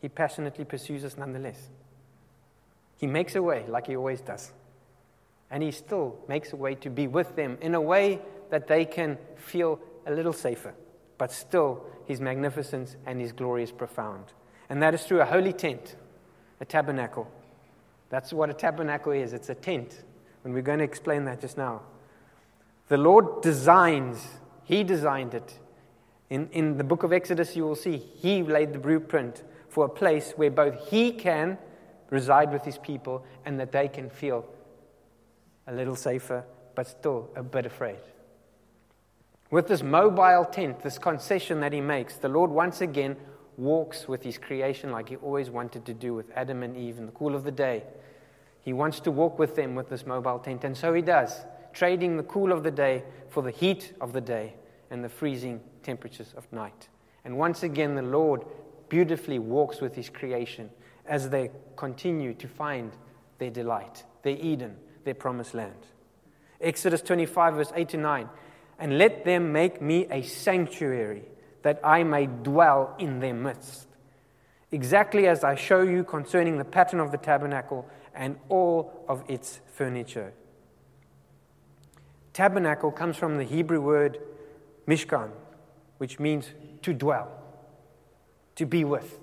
He 0.00 0.08
passionately 0.08 0.64
pursues 0.64 1.04
us 1.04 1.16
nonetheless. 1.16 1.70
He 2.96 3.06
makes 3.06 3.34
a 3.34 3.42
way 3.42 3.64
like 3.68 3.86
he 3.86 3.96
always 3.96 4.20
does. 4.20 4.52
And 5.50 5.62
he 5.62 5.70
still 5.70 6.16
makes 6.28 6.52
a 6.52 6.56
way 6.56 6.74
to 6.76 6.90
be 6.90 7.06
with 7.06 7.36
them 7.36 7.58
in 7.60 7.74
a 7.74 7.80
way 7.80 8.20
that 8.50 8.66
they 8.66 8.84
can 8.84 9.18
feel 9.36 9.78
a 10.06 10.12
little 10.12 10.32
safer. 10.32 10.74
But 11.22 11.30
still, 11.30 11.84
his 12.06 12.20
magnificence 12.20 12.96
and 13.06 13.20
his 13.20 13.30
glory 13.30 13.62
is 13.62 13.70
profound. 13.70 14.24
And 14.68 14.82
that 14.82 14.92
is 14.92 15.04
through 15.04 15.20
a 15.20 15.24
holy 15.24 15.52
tent 15.52 15.94
a 16.60 16.64
tabernacle. 16.64 17.30
That's 18.10 18.32
what 18.32 18.50
a 18.50 18.52
tabernacle 18.52 19.12
is 19.12 19.32
it's 19.32 19.48
a 19.48 19.54
tent. 19.54 20.02
And 20.42 20.52
we're 20.52 20.62
going 20.62 20.80
to 20.80 20.84
explain 20.84 21.24
that 21.26 21.40
just 21.40 21.56
now. 21.56 21.82
The 22.88 22.96
Lord 22.96 23.40
designs, 23.40 24.20
He 24.64 24.82
designed 24.82 25.34
it. 25.34 25.60
In, 26.28 26.48
in 26.50 26.76
the 26.76 26.82
book 26.82 27.04
of 27.04 27.12
Exodus, 27.12 27.54
you 27.54 27.62
will 27.62 27.76
see 27.76 27.98
He 27.98 28.42
laid 28.42 28.72
the 28.72 28.80
blueprint 28.80 29.44
for 29.68 29.84
a 29.84 29.88
place 29.88 30.32
where 30.34 30.50
both 30.50 30.88
He 30.88 31.12
can 31.12 31.56
reside 32.10 32.52
with 32.52 32.64
His 32.64 32.78
people 32.78 33.24
and 33.44 33.60
that 33.60 33.70
they 33.70 33.86
can 33.86 34.10
feel 34.10 34.44
a 35.68 35.72
little 35.72 35.94
safer, 35.94 36.42
but 36.74 36.88
still 36.88 37.30
a 37.36 37.44
bit 37.44 37.64
afraid. 37.64 38.00
With 39.52 39.68
this 39.68 39.82
mobile 39.82 40.46
tent, 40.46 40.82
this 40.82 40.96
concession 40.96 41.60
that 41.60 41.74
He 41.74 41.82
makes, 41.82 42.16
the 42.16 42.30
Lord 42.30 42.50
once 42.50 42.80
again 42.80 43.18
walks 43.58 44.08
with 44.08 44.22
his 44.22 44.38
creation 44.38 44.90
like 44.90 45.10
he 45.10 45.16
always 45.16 45.50
wanted 45.50 45.84
to 45.84 45.92
do 45.92 46.14
with 46.14 46.30
Adam 46.34 46.62
and 46.62 46.74
Eve 46.74 46.96
in 46.96 47.04
the 47.04 47.12
cool 47.12 47.34
of 47.34 47.44
the 47.44 47.50
day. 47.50 47.82
He 48.62 48.72
wants 48.72 48.98
to 49.00 49.10
walk 49.10 49.38
with 49.38 49.54
them 49.54 49.74
with 49.74 49.90
this 49.90 50.06
mobile 50.06 50.38
tent, 50.38 50.64
and 50.64 50.74
so 50.74 50.94
he 50.94 51.02
does, 51.02 51.44
trading 51.74 52.16
the 52.16 52.22
cool 52.22 52.50
of 52.50 52.62
the 52.62 52.70
day 52.70 53.04
for 53.28 53.42
the 53.42 53.50
heat 53.50 53.92
of 54.00 54.14
the 54.14 54.22
day 54.22 54.54
and 54.90 55.04
the 55.04 55.10
freezing 55.10 55.60
temperatures 55.82 56.32
of 56.34 56.50
night. 56.50 56.88
And 57.22 57.36
once 57.36 57.62
again, 57.62 57.94
the 57.94 58.00
Lord 58.00 58.46
beautifully 58.88 59.38
walks 59.38 59.82
with 59.82 59.94
his 59.94 60.08
creation 60.08 60.70
as 61.04 61.28
they 61.28 61.50
continue 61.76 62.32
to 62.32 62.48
find 62.48 62.90
their 63.36 63.50
delight, 63.50 64.04
their 64.22 64.36
Eden, 64.36 64.78
their 65.04 65.12
promised 65.12 65.52
land. 65.52 65.88
Exodus 66.58 67.02
25, 67.02 67.54
verse 67.54 67.72
8 67.74 67.88
to 67.90 67.96
9. 67.98 68.28
And 68.82 68.98
let 68.98 69.24
them 69.24 69.52
make 69.52 69.80
me 69.80 70.08
a 70.10 70.22
sanctuary 70.22 71.22
that 71.62 71.78
I 71.84 72.02
may 72.02 72.26
dwell 72.26 72.96
in 72.98 73.20
their 73.20 73.32
midst. 73.32 73.86
Exactly 74.72 75.28
as 75.28 75.44
I 75.44 75.54
show 75.54 75.82
you 75.82 76.02
concerning 76.02 76.58
the 76.58 76.64
pattern 76.64 76.98
of 76.98 77.12
the 77.12 77.16
tabernacle 77.16 77.88
and 78.12 78.40
all 78.48 79.04
of 79.08 79.22
its 79.28 79.60
furniture. 79.72 80.32
Tabernacle 82.32 82.90
comes 82.90 83.16
from 83.16 83.38
the 83.38 83.44
Hebrew 83.44 83.80
word 83.80 84.18
mishkan, 84.88 85.30
which 85.98 86.18
means 86.18 86.50
to 86.82 86.92
dwell, 86.92 87.30
to 88.56 88.66
be 88.66 88.82
with. 88.82 89.20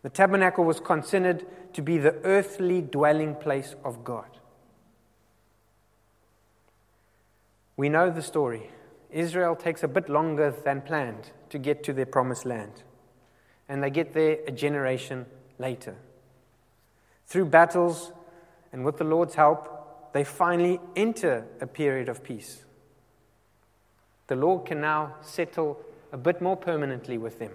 The 0.00 0.08
tabernacle 0.08 0.64
was 0.64 0.80
considered 0.80 1.44
to 1.74 1.82
be 1.82 1.98
the 1.98 2.14
earthly 2.24 2.80
dwelling 2.80 3.34
place 3.34 3.74
of 3.84 4.02
God. 4.02 4.33
We 7.76 7.88
know 7.88 8.10
the 8.10 8.22
story. 8.22 8.70
Israel 9.10 9.56
takes 9.56 9.82
a 9.82 9.88
bit 9.88 10.08
longer 10.08 10.54
than 10.64 10.82
planned 10.82 11.30
to 11.50 11.58
get 11.58 11.84
to 11.84 11.92
their 11.92 12.06
promised 12.06 12.44
land. 12.44 12.82
And 13.68 13.82
they 13.82 13.90
get 13.90 14.12
there 14.12 14.38
a 14.46 14.52
generation 14.52 15.26
later. 15.58 15.96
Through 17.26 17.46
battles 17.46 18.12
and 18.72 18.84
with 18.84 18.98
the 18.98 19.04
Lord's 19.04 19.34
help, 19.34 20.12
they 20.12 20.24
finally 20.24 20.80
enter 20.94 21.46
a 21.60 21.66
period 21.66 22.08
of 22.08 22.22
peace. 22.22 22.64
The 24.26 24.36
Lord 24.36 24.66
can 24.66 24.80
now 24.80 25.16
settle 25.22 25.80
a 26.12 26.16
bit 26.16 26.40
more 26.40 26.56
permanently 26.56 27.18
with 27.18 27.38
them. 27.38 27.52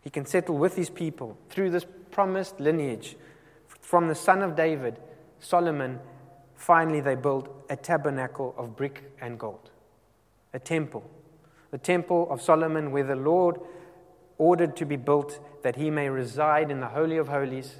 He 0.00 0.10
can 0.10 0.24
settle 0.24 0.56
with 0.56 0.76
his 0.76 0.90
people 0.90 1.36
through 1.50 1.70
this 1.70 1.86
promised 2.10 2.60
lineage. 2.60 3.16
From 3.80 4.08
the 4.08 4.14
son 4.14 4.42
of 4.42 4.56
David, 4.56 4.98
Solomon, 5.40 5.98
finally 6.58 7.00
they 7.00 7.14
build 7.14 7.48
a 7.70 7.76
tabernacle 7.76 8.54
of 8.58 8.76
brick 8.76 9.12
and 9.20 9.38
gold 9.38 9.70
a 10.54 10.58
temple, 10.58 11.08
the 11.70 11.78
temple 11.78 12.26
of 12.30 12.40
Solomon, 12.40 12.90
where 12.90 13.04
the 13.04 13.16
Lord 13.16 13.60
ordered 14.38 14.76
to 14.76 14.86
be 14.86 14.96
built 14.96 15.40
that 15.62 15.76
he 15.76 15.90
may 15.90 16.08
reside 16.08 16.70
in 16.70 16.80
the 16.80 16.86
Holy 16.86 17.16
of 17.16 17.28
Holies 17.28 17.76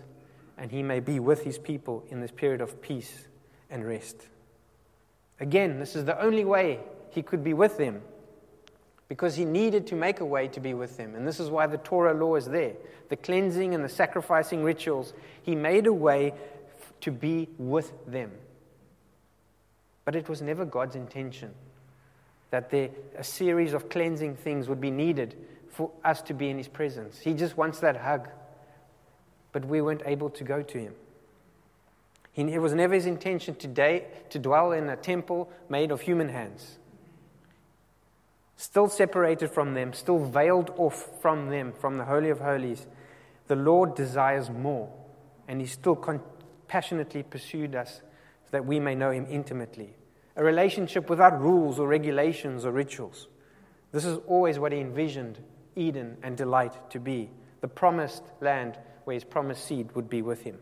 and 0.57 0.71
he 0.71 0.83
may 0.83 1.01
be 1.01 1.21
with 1.21 1.45
his 1.45 1.59
people 1.59 2.05
in 2.11 2.21
this 2.21 2.31
period 2.31 2.61
of 2.61 2.83
peace 2.83 3.27
and 3.71 3.87
rest. 3.87 4.29
Again, 5.41 5.79
this 5.79 5.95
is 5.95 6.05
the 6.05 6.21
only 6.21 6.45
way 6.45 6.81
he 7.11 7.23
could 7.23 7.45
be 7.45 7.55
with 7.55 7.79
them 7.79 8.03
because 9.09 9.37
he 9.37 9.45
needed 9.45 9.87
to 9.87 9.95
make 9.95 10.21
a 10.21 10.25
way 10.25 10.49
to 10.49 10.61
be 10.61 10.75
with 10.75 10.97
them. 10.97 11.15
And 11.15 11.27
this 11.27 11.41
is 11.41 11.49
why 11.49 11.67
the 11.67 11.79
Torah 11.79 12.15
law 12.15 12.35
is 12.35 12.47
there 12.47 12.75
the 13.09 13.17
cleansing 13.17 13.75
and 13.75 13.83
the 13.83 13.89
sacrificing 13.89 14.63
rituals. 14.63 15.15
He 15.43 15.55
made 15.55 15.87
a 15.87 15.93
way 15.93 16.35
to 17.01 17.11
be 17.11 17.49
with 17.57 17.93
them. 18.07 18.33
But 20.09 20.17
it 20.17 20.27
was 20.27 20.41
never 20.41 20.65
God's 20.65 20.97
intention 20.97 21.53
that 22.49 22.71
there, 22.71 22.89
a 23.19 23.23
series 23.23 23.75
of 23.75 23.91
cleansing 23.91 24.37
things 24.37 24.67
would 24.67 24.81
be 24.81 24.91
needed 24.91 25.37
for 25.69 25.91
us 26.03 26.23
to 26.23 26.33
be 26.33 26.49
in 26.49 26.57
His 26.57 26.67
presence. 26.67 27.19
He 27.19 27.35
just 27.35 27.59
wants 27.59 27.81
that 27.81 27.99
hug. 27.99 28.27
But 29.53 29.67
we 29.67 29.83
weren't 29.83 30.01
able 30.07 30.31
to 30.31 30.45
go 30.45 30.63
to 30.63 30.79
Him. 30.79 30.95
He, 32.33 32.41
it 32.41 32.59
was 32.59 32.73
never 32.73 32.95
His 32.95 33.05
intention 33.05 33.55
today 33.57 34.07
to 34.31 34.39
dwell 34.39 34.73
in 34.73 34.89
a 34.89 34.97
temple 34.97 35.53
made 35.69 35.91
of 35.91 36.01
human 36.01 36.31
hands. 36.31 36.79
Still 38.57 38.89
separated 38.89 39.51
from 39.51 39.75
them, 39.75 39.93
still 39.93 40.25
veiled 40.25 40.71
off 40.79 41.21
from 41.21 41.51
them, 41.51 41.75
from 41.79 41.99
the 41.99 42.07
Holy 42.07 42.31
of 42.31 42.41
Holies, 42.41 42.87
the 43.47 43.57
Lord 43.57 43.95
desires 43.95 44.49
more. 44.49 44.89
and 45.47 45.61
he 45.61 45.67
still 45.67 45.97
con- 45.97 46.23
passionately 46.67 47.23
pursued 47.23 47.75
us 47.75 48.01
so 48.49 48.53
that 48.53 48.65
we 48.65 48.81
may 48.81 48.95
know 48.95 49.11
him 49.11 49.27
intimately. 49.29 49.95
A 50.37 50.43
relationship 50.43 51.11
without 51.11 51.39
rules 51.39 51.79
or 51.79 51.87
regulations 51.87 52.65
or 52.65 52.73
rituals. 52.73 53.29
This 53.93 54.07
is 54.07 54.19
always 54.27 54.59
what 54.59 54.73
he 54.73 54.81
envisioned 54.81 55.39
Eden 55.77 56.17
and 56.23 56.35
delight 56.35 56.91
to 56.91 56.99
be 56.99 57.29
the 57.61 57.69
promised 57.69 58.23
land 58.41 58.79
where 59.05 59.15
his 59.15 59.25
promised 59.25 59.67
seed 59.67 59.95
would 59.95 60.09
be 60.09 60.23
with 60.23 60.43
him. 60.43 60.59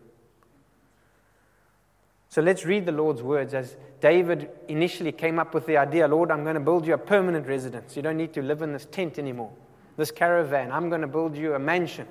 So 2.28 2.42
let's 2.42 2.64
read 2.64 2.86
the 2.86 2.92
Lord's 2.92 3.22
words 3.22 3.54
as 3.54 3.76
David 4.00 4.50
initially 4.66 5.12
came 5.12 5.38
up 5.38 5.54
with 5.54 5.66
the 5.66 5.76
idea 5.76 6.08
Lord, 6.08 6.32
I'm 6.32 6.42
going 6.42 6.54
to 6.54 6.60
build 6.60 6.86
you 6.86 6.94
a 6.94 6.98
permanent 6.98 7.46
residence. 7.46 7.94
You 7.94 8.02
don't 8.02 8.16
need 8.16 8.32
to 8.32 8.42
live 8.42 8.62
in 8.62 8.72
this 8.72 8.86
tent 8.86 9.16
anymore, 9.16 9.52
this 9.96 10.10
caravan. 10.10 10.72
I'm 10.72 10.88
going 10.88 11.02
to 11.02 11.06
build 11.06 11.36
you 11.36 11.54
a 11.54 11.58
mansion. 11.60 12.08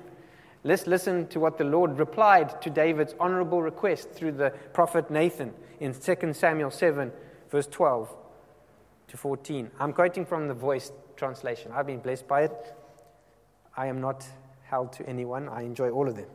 Let's 0.64 0.86
listen 0.86 1.26
to 1.28 1.38
what 1.38 1.58
the 1.58 1.64
Lord 1.64 1.98
replied 1.98 2.62
to 2.62 2.70
David's 2.70 3.14
honorable 3.20 3.60
request 3.60 4.12
through 4.12 4.32
the 4.32 4.50
prophet 4.72 5.10
Nathan 5.10 5.52
in 5.80 5.94
2 5.94 6.32
Samuel 6.32 6.70
7, 6.70 7.12
verse 7.50 7.66
12 7.66 8.14
to 9.08 9.16
14. 9.16 9.70
I'm 9.78 9.92
quoting 9.92 10.26
from 10.26 10.48
the 10.48 10.54
voice 10.54 10.92
translation. 11.16 11.72
I've 11.72 11.86
been 11.86 12.00
blessed 12.00 12.26
by 12.26 12.42
it. 12.42 12.74
I 13.76 13.86
am 13.86 14.00
not 14.00 14.26
held 14.64 14.92
to 14.94 15.08
anyone, 15.08 15.48
I 15.48 15.62
enjoy 15.62 15.90
all 15.90 16.08
of 16.08 16.16
them. 16.16 16.26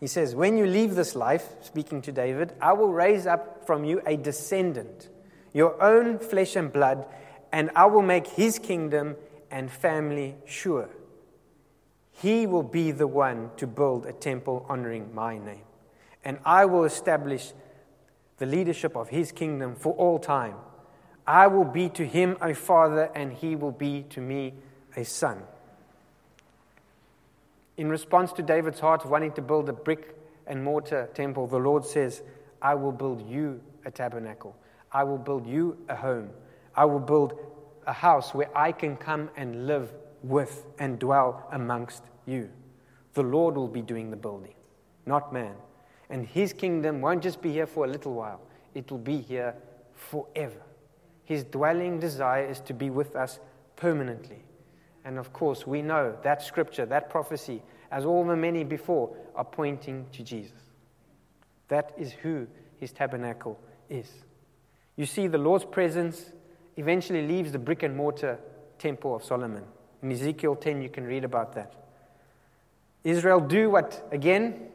He 0.00 0.06
says, 0.06 0.34
When 0.34 0.56
you 0.56 0.66
leave 0.66 0.94
this 0.94 1.14
life, 1.14 1.46
speaking 1.60 2.02
to 2.02 2.12
David, 2.12 2.54
I 2.60 2.72
will 2.72 2.92
raise 2.92 3.26
up 3.26 3.66
from 3.66 3.84
you 3.84 4.02
a 4.06 4.16
descendant, 4.16 5.08
your 5.52 5.80
own 5.82 6.18
flesh 6.18 6.56
and 6.56 6.72
blood, 6.72 7.04
and 7.52 7.70
I 7.76 7.86
will 7.86 8.02
make 8.02 8.26
his 8.26 8.58
kingdom 8.58 9.16
and 9.50 9.70
family 9.70 10.36
sure. 10.46 10.88
He 12.12 12.46
will 12.46 12.62
be 12.62 12.90
the 12.90 13.06
one 13.06 13.50
to 13.58 13.66
build 13.66 14.06
a 14.06 14.12
temple 14.12 14.66
honoring 14.68 15.14
my 15.14 15.38
name. 15.38 15.64
And 16.24 16.38
I 16.44 16.64
will 16.64 16.84
establish 16.84 17.52
the 18.40 18.46
leadership 18.46 18.96
of 18.96 19.10
his 19.10 19.30
kingdom 19.32 19.76
for 19.76 19.92
all 19.92 20.18
time. 20.18 20.56
I 21.26 21.46
will 21.46 21.66
be 21.66 21.90
to 21.90 22.06
him 22.06 22.38
a 22.40 22.54
father, 22.54 23.10
and 23.14 23.32
he 23.32 23.54
will 23.54 23.70
be 23.70 24.04
to 24.10 24.20
me 24.20 24.54
a 24.96 25.04
son. 25.04 25.42
In 27.76 27.90
response 27.90 28.32
to 28.32 28.42
David's 28.42 28.80
heart 28.80 29.04
wanting 29.04 29.32
to 29.32 29.42
build 29.42 29.68
a 29.68 29.74
brick 29.74 30.16
and 30.46 30.64
mortar 30.64 31.10
temple, 31.12 31.46
the 31.48 31.58
Lord 31.58 31.84
says, 31.84 32.22
I 32.62 32.74
will 32.76 32.92
build 32.92 33.28
you 33.28 33.60
a 33.84 33.90
tabernacle. 33.90 34.56
I 34.90 35.04
will 35.04 35.18
build 35.18 35.46
you 35.46 35.76
a 35.90 35.94
home. 35.94 36.30
I 36.74 36.86
will 36.86 36.98
build 36.98 37.38
a 37.86 37.92
house 37.92 38.32
where 38.32 38.48
I 38.56 38.72
can 38.72 38.96
come 38.96 39.28
and 39.36 39.66
live 39.66 39.92
with 40.22 40.64
and 40.78 40.98
dwell 40.98 41.46
amongst 41.52 42.04
you. 42.24 42.48
The 43.12 43.22
Lord 43.22 43.56
will 43.56 43.68
be 43.68 43.82
doing 43.82 44.10
the 44.10 44.16
building, 44.16 44.54
not 45.04 45.30
man. 45.30 45.54
And 46.10 46.26
his 46.26 46.52
kingdom 46.52 47.00
won't 47.00 47.22
just 47.22 47.40
be 47.40 47.52
here 47.52 47.66
for 47.66 47.84
a 47.84 47.88
little 47.88 48.12
while, 48.12 48.40
it 48.74 48.90
will 48.90 48.98
be 48.98 49.18
here 49.18 49.54
forever. 49.94 50.60
His 51.24 51.44
dwelling 51.44 52.00
desire 52.00 52.44
is 52.44 52.60
to 52.62 52.74
be 52.74 52.90
with 52.90 53.14
us 53.14 53.38
permanently. 53.76 54.42
And 55.04 55.18
of 55.18 55.32
course, 55.32 55.66
we 55.66 55.80
know 55.80 56.16
that 56.22 56.42
scripture, 56.42 56.84
that 56.86 57.08
prophecy, 57.08 57.62
as 57.90 58.04
all 58.04 58.24
the 58.24 58.36
many 58.36 58.64
before, 58.64 59.16
are 59.34 59.44
pointing 59.44 60.06
to 60.12 60.22
Jesus. 60.22 60.58
That 61.68 61.92
is 61.96 62.12
who 62.12 62.48
his 62.78 62.92
tabernacle 62.92 63.60
is. 63.88 64.10
You 64.96 65.06
see, 65.06 65.28
the 65.28 65.38
Lord's 65.38 65.64
presence 65.64 66.32
eventually 66.76 67.26
leaves 67.26 67.52
the 67.52 67.58
brick 67.58 67.82
and 67.82 67.96
mortar 67.96 68.38
temple 68.78 69.14
of 69.14 69.24
Solomon. 69.24 69.64
In 70.02 70.10
Ezekiel 70.10 70.56
10, 70.56 70.82
you 70.82 70.88
can 70.88 71.04
read 71.04 71.24
about 71.24 71.54
that. 71.54 71.74
Israel 73.04 73.40
do 73.40 73.70
what, 73.70 74.06
again, 74.10 74.69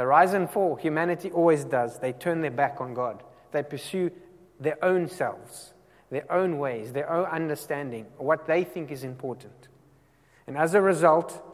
the 0.00 0.06
rise 0.06 0.32
and 0.32 0.48
fall, 0.48 0.76
humanity 0.76 1.30
always 1.30 1.62
does. 1.62 1.98
They 1.98 2.14
turn 2.14 2.40
their 2.40 2.50
back 2.50 2.80
on 2.80 2.94
God. 2.94 3.22
They 3.52 3.62
pursue 3.62 4.10
their 4.58 4.82
own 4.82 5.10
selves, 5.10 5.74
their 6.08 6.24
own 6.32 6.58
ways, 6.58 6.94
their 6.94 7.12
own 7.12 7.26
understanding, 7.26 8.06
what 8.16 8.46
they 8.46 8.64
think 8.64 8.90
is 8.90 9.04
important. 9.04 9.68
And 10.46 10.56
as 10.56 10.72
a 10.72 10.80
result, 10.80 11.44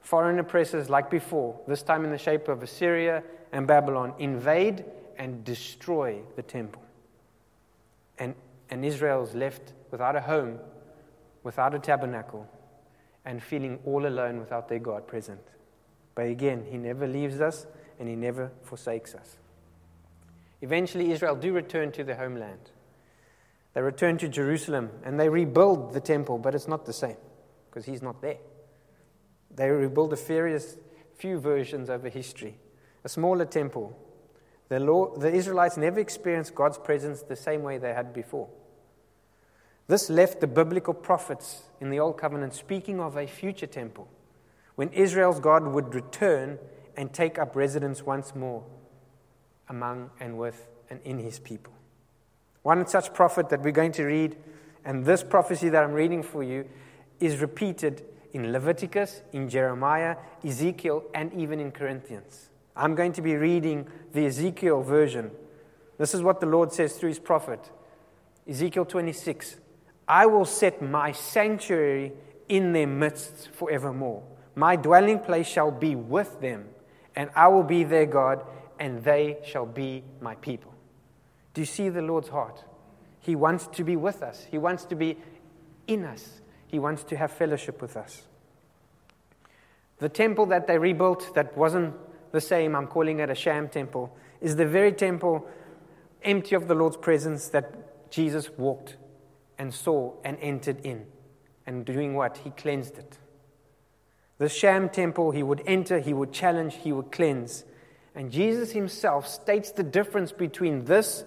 foreign 0.00 0.38
oppressors, 0.38 0.88
like 0.88 1.10
before, 1.10 1.60
this 1.68 1.82
time 1.82 2.06
in 2.06 2.10
the 2.10 2.16
shape 2.16 2.48
of 2.48 2.62
Assyria 2.62 3.24
and 3.52 3.66
Babylon, 3.66 4.14
invade 4.18 4.86
and 5.18 5.44
destroy 5.44 6.22
the 6.34 6.42
temple. 6.42 6.82
And, 8.18 8.34
and 8.70 8.86
Israel 8.86 9.22
is 9.22 9.34
left 9.34 9.74
without 9.90 10.16
a 10.16 10.22
home, 10.22 10.60
without 11.42 11.74
a 11.74 11.78
tabernacle, 11.78 12.48
and 13.26 13.42
feeling 13.42 13.80
all 13.84 14.06
alone 14.06 14.40
without 14.40 14.70
their 14.70 14.78
God 14.78 15.06
present. 15.06 15.42
But 16.14 16.28
again, 16.28 16.64
He 16.70 16.78
never 16.78 17.06
leaves 17.06 17.42
us 17.42 17.66
and 17.98 18.08
He 18.08 18.16
never 18.16 18.50
forsakes 18.62 19.14
us. 19.14 19.36
Eventually, 20.60 21.10
Israel 21.12 21.34
do 21.34 21.52
return 21.52 21.90
to 21.92 22.04
their 22.04 22.16
homeland. 22.16 22.70
They 23.74 23.80
return 23.80 24.18
to 24.18 24.28
Jerusalem 24.28 24.90
and 25.02 25.18
they 25.18 25.28
rebuild 25.28 25.92
the 25.92 26.00
temple, 26.00 26.38
but 26.38 26.54
it's 26.54 26.68
not 26.68 26.86
the 26.86 26.92
same 26.92 27.16
because 27.68 27.84
He's 27.84 28.02
not 28.02 28.20
there. 28.20 28.38
They 29.54 29.68
rebuild 29.68 30.12
a 30.12 30.16
various, 30.16 30.76
few 31.16 31.38
versions 31.38 31.90
over 31.90 32.08
history, 32.08 32.56
a 33.04 33.08
smaller 33.08 33.44
temple. 33.44 33.98
The, 34.68 34.80
law, 34.80 35.16
the 35.16 35.32
Israelites 35.32 35.76
never 35.76 36.00
experienced 36.00 36.54
God's 36.54 36.78
presence 36.78 37.22
the 37.22 37.36
same 37.36 37.62
way 37.62 37.78
they 37.78 37.92
had 37.92 38.12
before. 38.12 38.48
This 39.88 40.08
left 40.08 40.40
the 40.40 40.46
biblical 40.46 40.94
prophets 40.94 41.64
in 41.80 41.90
the 41.90 42.00
Old 42.00 42.16
Covenant 42.16 42.54
speaking 42.54 43.00
of 43.00 43.16
a 43.16 43.26
future 43.26 43.66
temple 43.66 44.08
when 44.74 44.88
Israel's 44.90 45.40
God 45.40 45.66
would 45.66 45.94
return 45.94 46.58
and 46.96 47.12
take 47.12 47.38
up 47.38 47.56
residence 47.56 48.02
once 48.02 48.34
more 48.34 48.64
among 49.68 50.10
and 50.20 50.36
with 50.36 50.66
and 50.90 51.00
in 51.04 51.18
his 51.18 51.38
people. 51.38 51.72
One 52.62 52.86
such 52.86 53.12
prophet 53.12 53.48
that 53.48 53.62
we're 53.62 53.72
going 53.72 53.92
to 53.92 54.04
read, 54.04 54.36
and 54.84 55.04
this 55.04 55.22
prophecy 55.22 55.68
that 55.70 55.82
I'm 55.82 55.92
reading 55.92 56.22
for 56.22 56.42
you, 56.42 56.68
is 57.18 57.38
repeated 57.38 58.04
in 58.32 58.52
Leviticus, 58.52 59.22
in 59.32 59.48
Jeremiah, 59.48 60.16
Ezekiel, 60.44 61.04
and 61.14 61.32
even 61.34 61.60
in 61.60 61.70
Corinthians. 61.70 62.50
I'm 62.74 62.94
going 62.94 63.12
to 63.14 63.22
be 63.22 63.36
reading 63.36 63.88
the 64.12 64.26
Ezekiel 64.26 64.82
version. 64.82 65.30
This 65.98 66.14
is 66.14 66.22
what 66.22 66.40
the 66.40 66.46
Lord 66.46 66.72
says 66.72 66.96
through 66.96 67.10
his 67.10 67.18
prophet 67.18 67.70
Ezekiel 68.48 68.84
26 68.84 69.56
I 70.08 70.26
will 70.26 70.44
set 70.44 70.82
my 70.82 71.12
sanctuary 71.12 72.12
in 72.48 72.72
their 72.72 72.86
midst 72.86 73.48
forevermore. 73.52 74.22
My 74.54 74.76
dwelling 74.76 75.20
place 75.20 75.46
shall 75.46 75.70
be 75.70 75.94
with 75.94 76.40
them, 76.40 76.68
and 77.16 77.30
I 77.34 77.48
will 77.48 77.62
be 77.62 77.84
their 77.84 78.06
God, 78.06 78.44
and 78.78 79.02
they 79.04 79.38
shall 79.44 79.66
be 79.66 80.02
my 80.20 80.34
people. 80.36 80.72
Do 81.54 81.60
you 81.60 81.66
see 81.66 81.88
the 81.88 82.02
Lord's 82.02 82.28
heart? 82.28 82.64
He 83.20 83.36
wants 83.36 83.66
to 83.68 83.84
be 83.84 83.96
with 83.96 84.22
us, 84.22 84.46
He 84.50 84.58
wants 84.58 84.84
to 84.86 84.94
be 84.94 85.18
in 85.86 86.04
us, 86.04 86.40
He 86.66 86.78
wants 86.78 87.04
to 87.04 87.16
have 87.16 87.30
fellowship 87.30 87.80
with 87.80 87.96
us. 87.96 88.22
The 89.98 90.08
temple 90.08 90.46
that 90.46 90.66
they 90.66 90.78
rebuilt 90.78 91.34
that 91.34 91.56
wasn't 91.56 91.94
the 92.32 92.40
same, 92.40 92.74
I'm 92.74 92.88
calling 92.88 93.20
it 93.20 93.30
a 93.30 93.34
sham 93.34 93.68
temple, 93.68 94.16
is 94.40 94.56
the 94.56 94.66
very 94.66 94.92
temple 94.92 95.46
empty 96.24 96.54
of 96.54 96.66
the 96.66 96.74
Lord's 96.74 96.96
presence 96.96 97.48
that 97.50 98.10
Jesus 98.10 98.50
walked 98.58 98.96
and 99.58 99.72
saw 99.72 100.14
and 100.24 100.36
entered 100.40 100.84
in. 100.84 101.06
And 101.66 101.84
doing 101.84 102.14
what? 102.14 102.38
He 102.38 102.50
cleansed 102.50 102.98
it. 102.98 103.18
The 104.42 104.48
sham 104.48 104.88
temple, 104.88 105.30
he 105.30 105.44
would 105.44 105.62
enter, 105.66 106.00
he 106.00 106.12
would 106.12 106.32
challenge, 106.32 106.74
he 106.82 106.92
would 106.92 107.12
cleanse. 107.12 107.64
And 108.12 108.32
Jesus 108.32 108.72
himself 108.72 109.28
states 109.28 109.70
the 109.70 109.84
difference 109.84 110.32
between 110.32 110.86
this 110.86 111.22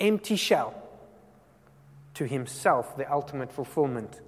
empty 0.00 0.36
shell 0.36 0.72
to 2.14 2.24
himself, 2.24 2.96
the 2.96 3.12
ultimate 3.12 3.52
fulfillment 3.52 4.22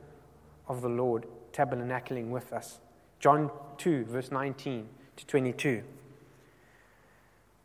of 0.68 0.82
the 0.82 0.88
Lord 0.90 1.24
tabernacling 1.54 2.28
with 2.28 2.52
us. 2.52 2.78
John 3.20 3.50
2, 3.78 4.04
verse 4.04 4.30
19 4.30 4.86
to 5.16 5.26
22. 5.26 5.82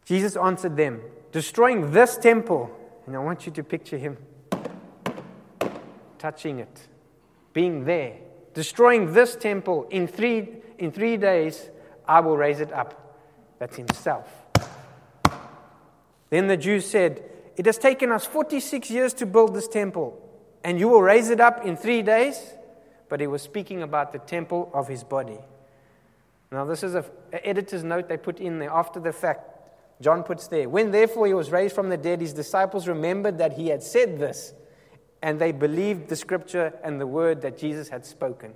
Jesus 0.06 0.38
answered 0.38 0.78
them, 0.78 1.02
Destroying 1.34 1.91
this 1.91 2.15
temple, 2.15 2.71
and 3.06 3.13
I 3.13 3.19
want 3.19 3.45
you 3.45 3.52
to 3.52 3.62
picture 3.62 3.97
him 3.97 4.15
touching 6.17 6.60
it, 6.60 6.88
being 7.52 7.84
there, 7.84 8.19
destroying 8.53 9.13
this 9.13 9.35
temple 9.35 9.88
in 9.89 10.07
three, 10.07 10.49
in 10.77 10.91
three 10.91 11.17
days, 11.17 11.69
I 12.07 12.19
will 12.21 12.38
raise 12.38 12.59
it 12.59 12.71
up. 12.71 13.17
That's 13.59 13.75
himself. 13.75 14.27
Then 16.29 16.47
the 16.47 16.57
Jews 16.57 16.85
said, 16.85 17.23
It 17.57 17.65
has 17.65 17.77
taken 17.77 18.12
us 18.12 18.25
46 18.25 18.89
years 18.89 19.13
to 19.15 19.25
build 19.25 19.53
this 19.53 19.67
temple, 19.67 20.21
and 20.63 20.79
you 20.79 20.88
will 20.88 21.01
raise 21.01 21.29
it 21.29 21.39
up 21.39 21.65
in 21.65 21.75
three 21.75 22.01
days? 22.01 22.53
But 23.09 23.19
he 23.19 23.27
was 23.27 23.41
speaking 23.41 23.81
about 23.81 24.12
the 24.12 24.19
temple 24.19 24.69
of 24.73 24.88
his 24.88 25.03
body. 25.03 25.39
Now, 26.51 26.65
this 26.65 26.83
is 26.83 26.95
an 26.95 27.05
editor's 27.31 27.83
note 27.83 28.07
they 28.07 28.17
put 28.17 28.39
in 28.39 28.59
there 28.59 28.71
after 28.71 28.99
the 28.99 29.12
fact. 29.12 29.59
John 30.01 30.23
puts 30.23 30.47
there, 30.47 30.69
When 30.69 30.91
therefore 30.91 31.27
he 31.27 31.33
was 31.33 31.51
raised 31.51 31.75
from 31.75 31.89
the 31.89 31.97
dead, 31.97 32.21
his 32.21 32.33
disciples 32.33 32.88
remembered 32.88 33.38
that 33.39 33.53
he 33.53 33.67
had 33.67 33.83
said 33.83 34.17
this 34.17 34.53
and 35.21 35.39
they 35.39 35.51
believed 35.51 36.08
the 36.08 36.15
scripture 36.15 36.73
and 36.84 36.99
the 36.99 37.08
word 37.08 37.41
that 37.41 37.58
Jesus 37.58 37.89
had 37.89 38.05
spoken. 38.05 38.53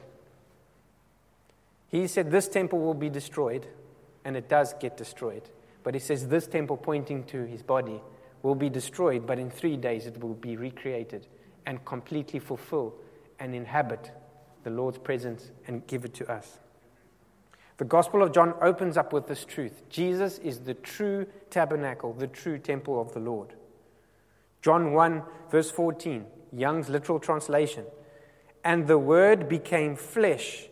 He 1.88 2.08
said, 2.08 2.32
This 2.32 2.48
temple 2.48 2.80
will 2.80 2.94
be 2.94 3.10
destroyed, 3.10 3.68
and 4.26 4.36
it 4.36 4.50
does 4.50 4.74
get 4.74 4.98
destroyed. 4.98 5.50
But 5.84 5.94
he 5.94 6.00
says 6.00 6.28
this 6.28 6.48
temple, 6.48 6.78
pointing 6.78 7.26
to 7.26 7.44
his 7.44 7.62
body, 7.62 8.02
will 8.42 8.56
be 8.56 8.70
destroyed, 8.70 9.28
but 9.28 9.38
in 9.38 9.50
three 9.50 9.78
days 9.78 10.06
it 10.06 10.22
will 10.22 10.34
be 10.34 10.56
recreated 10.56 11.28
and 11.66 11.84
completely 11.86 12.40
fulfill 12.40 12.96
and 13.40 13.54
inhabit 13.54 14.12
the 14.64 14.70
Lord's 14.70 14.98
presence 14.98 15.52
and 15.68 15.86
give 15.88 16.06
it 16.06 16.14
to 16.16 16.32
us. 16.32 16.60
The 17.78 17.86
Gospel 17.86 18.22
of 18.22 18.32
John 18.32 18.54
opens 18.62 18.98
up 18.98 19.14
with 19.14 19.28
this 19.28 19.46
truth 19.46 19.82
Jesus 19.90 20.38
is 20.40 20.60
the 20.60 20.74
true 20.74 21.26
tabernacle, 21.50 22.14
the 22.14 22.28
true 22.28 22.58
temple 22.58 23.02
of 23.02 23.14
the 23.14 23.20
Lord. 23.20 23.54
John 24.62 24.94
1, 24.94 25.24
verse 25.52 25.70
14, 25.72 26.26
Young's 26.56 26.90
literal 26.90 27.20
translation. 27.20 27.86
And 28.64 28.88
the 28.88 28.98
Word 28.98 29.50
became 29.50 29.96
flesh 29.96 30.68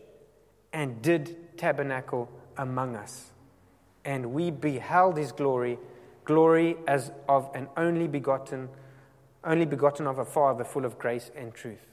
and 0.71 1.01
did 1.01 1.57
tabernacle 1.57 2.29
among 2.57 2.95
us. 2.95 3.31
And 4.05 4.33
we 4.33 4.51
beheld 4.51 5.17
his 5.17 5.31
glory, 5.31 5.77
glory 6.25 6.77
as 6.87 7.11
of 7.27 7.49
an 7.53 7.67
only 7.77 8.07
begotten, 8.07 8.69
only 9.43 9.65
begotten 9.65 10.07
of 10.07 10.19
a 10.19 10.25
Father, 10.25 10.63
full 10.63 10.85
of 10.85 10.97
grace 10.97 11.31
and 11.35 11.53
truth. 11.53 11.85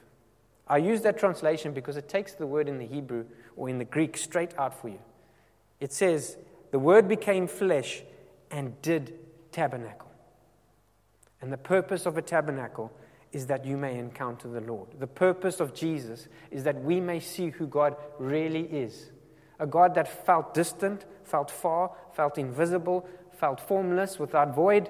I 0.67 0.77
use 0.77 1.01
that 1.01 1.17
translation 1.17 1.73
because 1.73 1.97
it 1.97 2.07
takes 2.07 2.33
the 2.33 2.45
word 2.45 2.69
in 2.69 2.77
the 2.77 2.85
Hebrew 2.85 3.25
or 3.55 3.69
in 3.69 3.79
the 3.79 3.85
Greek 3.85 4.15
straight 4.15 4.57
out 4.57 4.79
for 4.79 4.87
you. 4.87 4.99
It 5.79 5.91
says, 5.91 6.37
The 6.71 6.79
word 6.79 7.07
became 7.07 7.47
flesh 7.47 8.03
and 8.51 8.79
did 8.81 9.17
tabernacle. 9.51 10.11
And 11.41 11.51
the 11.51 11.57
purpose 11.57 12.05
of 12.05 12.17
a 12.17 12.21
tabernacle 12.21 12.91
is 13.31 13.47
that 13.47 13.65
you 13.65 13.77
may 13.77 13.97
encounter 13.97 14.47
the 14.47 14.61
Lord. 14.61 14.87
The 14.99 15.07
purpose 15.07 15.59
of 15.59 15.73
Jesus 15.73 16.27
is 16.49 16.63
that 16.63 16.81
we 16.81 16.99
may 16.99 17.19
see 17.19 17.49
who 17.49 17.67
God 17.67 17.95
really 18.17 18.63
is 18.63 19.11
a 19.59 19.67
God 19.67 19.95
that 19.95 20.25
felt 20.25 20.53
distant, 20.53 21.05
felt 21.23 21.51
far, 21.51 21.91
felt 22.13 22.37
invisible, 22.37 23.07
felt 23.37 23.59
formless, 23.59 24.17
without 24.17 24.55
void, 24.55 24.89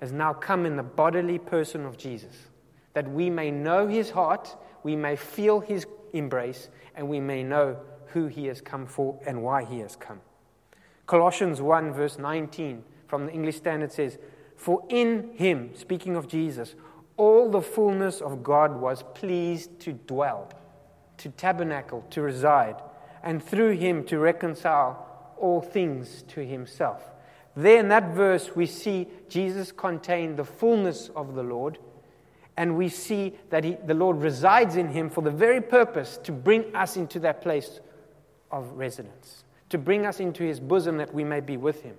has 0.00 0.12
now 0.12 0.32
come 0.32 0.66
in 0.66 0.76
the 0.76 0.82
bodily 0.82 1.38
person 1.38 1.86
of 1.86 1.96
Jesus. 1.96 2.34
That 2.94 3.08
we 3.08 3.30
may 3.30 3.50
know 3.50 3.86
his 3.86 4.10
heart, 4.10 4.56
we 4.82 4.96
may 4.96 5.14
feel 5.14 5.60
his 5.60 5.86
embrace, 6.12 6.68
and 6.96 7.08
we 7.08 7.20
may 7.20 7.42
know 7.44 7.78
who 8.06 8.26
he 8.26 8.46
has 8.46 8.60
come 8.60 8.86
for 8.86 9.18
and 9.24 9.42
why 9.42 9.64
he 9.64 9.78
has 9.78 9.94
come. 9.94 10.20
Colossians 11.06 11.60
1, 11.60 11.92
verse 11.92 12.18
19 12.18 12.84
from 13.06 13.26
the 13.26 13.32
English 13.32 13.56
Standard 13.56 13.92
says, 13.92 14.18
For 14.56 14.84
in 14.88 15.32
him, 15.34 15.70
speaking 15.74 16.16
of 16.16 16.26
Jesus, 16.26 16.74
all 17.20 17.50
the 17.50 17.60
fullness 17.60 18.22
of 18.22 18.42
God 18.42 18.80
was 18.80 19.04
pleased 19.12 19.78
to 19.80 19.92
dwell, 19.92 20.50
to 21.18 21.28
tabernacle, 21.28 22.02
to 22.08 22.22
reside, 22.22 22.76
and 23.22 23.44
through 23.44 23.72
him 23.72 24.04
to 24.04 24.18
reconcile 24.18 25.06
all 25.36 25.60
things 25.60 26.22
to 26.28 26.40
himself. 26.40 27.02
There 27.54 27.78
in 27.78 27.88
that 27.88 28.14
verse, 28.14 28.56
we 28.56 28.64
see 28.64 29.06
Jesus 29.28 29.70
contained 29.70 30.38
the 30.38 30.46
fullness 30.46 31.10
of 31.14 31.34
the 31.34 31.42
Lord, 31.42 31.76
and 32.56 32.78
we 32.78 32.88
see 32.88 33.34
that 33.50 33.64
he, 33.64 33.76
the 33.84 33.92
Lord 33.92 34.22
resides 34.22 34.76
in 34.76 34.88
him 34.88 35.10
for 35.10 35.20
the 35.20 35.30
very 35.30 35.60
purpose 35.60 36.16
to 36.24 36.32
bring 36.32 36.74
us 36.74 36.96
into 36.96 37.18
that 37.20 37.42
place 37.42 37.80
of 38.50 38.70
residence, 38.78 39.44
to 39.68 39.76
bring 39.76 40.06
us 40.06 40.20
into 40.20 40.42
his 40.42 40.58
bosom 40.58 40.96
that 40.96 41.12
we 41.12 41.24
may 41.24 41.40
be 41.40 41.58
with 41.58 41.82
him. 41.82 41.96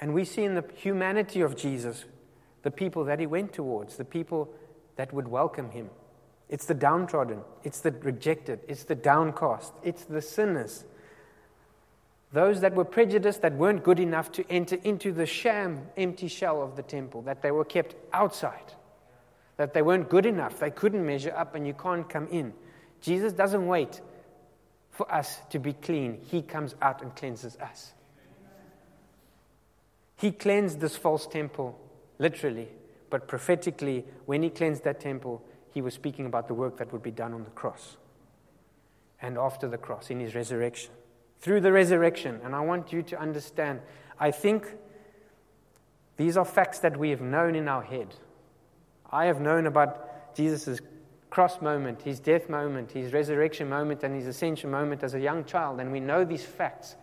And 0.00 0.14
we 0.14 0.24
see 0.24 0.44
in 0.44 0.54
the 0.54 0.64
humanity 0.76 1.40
of 1.40 1.56
Jesus 1.56 2.04
the 2.64 2.70
people 2.70 3.04
that 3.04 3.20
he 3.20 3.26
went 3.26 3.52
towards, 3.52 3.96
the 3.96 4.04
people 4.04 4.48
that 4.96 5.12
would 5.12 5.28
welcome 5.28 5.70
him. 5.70 5.90
It's 6.48 6.64
the 6.64 6.74
downtrodden, 6.74 7.40
it's 7.62 7.80
the 7.80 7.92
rejected, 7.92 8.60
it's 8.66 8.84
the 8.84 8.94
downcast, 8.94 9.72
it's 9.82 10.04
the 10.04 10.22
sinners. 10.22 10.84
Those 12.32 12.62
that 12.62 12.74
were 12.74 12.84
prejudiced, 12.84 13.42
that 13.42 13.52
weren't 13.54 13.84
good 13.84 14.00
enough 14.00 14.32
to 14.32 14.50
enter 14.50 14.76
into 14.82 15.12
the 15.12 15.26
sham, 15.26 15.86
empty 15.96 16.26
shell 16.26 16.62
of 16.62 16.74
the 16.74 16.82
temple, 16.82 17.22
that 17.22 17.42
they 17.42 17.50
were 17.50 17.64
kept 17.64 17.94
outside, 18.12 18.72
that 19.58 19.74
they 19.74 19.82
weren't 19.82 20.08
good 20.08 20.26
enough, 20.26 20.58
they 20.58 20.70
couldn't 20.70 21.04
measure 21.04 21.34
up, 21.36 21.54
and 21.54 21.66
you 21.66 21.74
can't 21.74 22.08
come 22.08 22.28
in. 22.28 22.54
Jesus 23.02 23.34
doesn't 23.34 23.66
wait 23.66 24.00
for 24.90 25.10
us 25.12 25.38
to 25.50 25.58
be 25.58 25.74
clean, 25.74 26.18
He 26.30 26.40
comes 26.40 26.74
out 26.80 27.02
and 27.02 27.14
cleanses 27.14 27.56
us. 27.56 27.92
He 30.16 30.32
cleansed 30.32 30.80
this 30.80 30.96
false 30.96 31.26
temple 31.26 31.78
literally, 32.18 32.68
but 33.10 33.28
prophetically, 33.28 34.04
when 34.26 34.42
he 34.42 34.50
cleansed 34.50 34.84
that 34.84 35.00
temple, 35.00 35.42
he 35.72 35.80
was 35.80 35.94
speaking 35.94 36.26
about 36.26 36.48
the 36.48 36.54
work 36.54 36.76
that 36.78 36.92
would 36.92 37.02
be 37.02 37.10
done 37.10 37.32
on 37.32 37.44
the 37.44 37.50
cross 37.50 37.96
and 39.20 39.38
after 39.38 39.68
the 39.68 39.78
cross 39.78 40.10
in 40.10 40.20
his 40.20 40.34
resurrection. 40.34 40.92
Through 41.40 41.60
the 41.60 41.72
resurrection, 41.72 42.40
and 42.44 42.54
I 42.54 42.60
want 42.60 42.92
you 42.92 43.02
to 43.02 43.20
understand, 43.20 43.80
I 44.18 44.30
think 44.30 44.66
these 46.16 46.36
are 46.36 46.44
facts 46.44 46.78
that 46.80 46.96
we 46.96 47.10
have 47.10 47.20
known 47.20 47.54
in 47.54 47.68
our 47.68 47.82
head. 47.82 48.14
I 49.10 49.26
have 49.26 49.40
known 49.40 49.66
about 49.66 50.34
Jesus' 50.36 50.80
cross 51.30 51.60
moment, 51.60 52.02
his 52.02 52.20
death 52.20 52.48
moment, 52.48 52.92
his 52.92 53.12
resurrection 53.12 53.68
moment, 53.68 54.04
and 54.04 54.14
his 54.14 54.26
ascension 54.26 54.70
moment 54.70 55.02
as 55.02 55.14
a 55.14 55.20
young 55.20 55.44
child, 55.44 55.80
and 55.80 55.90
we 55.90 56.00
know 56.00 56.24
these 56.24 56.44
facts. 56.44 56.96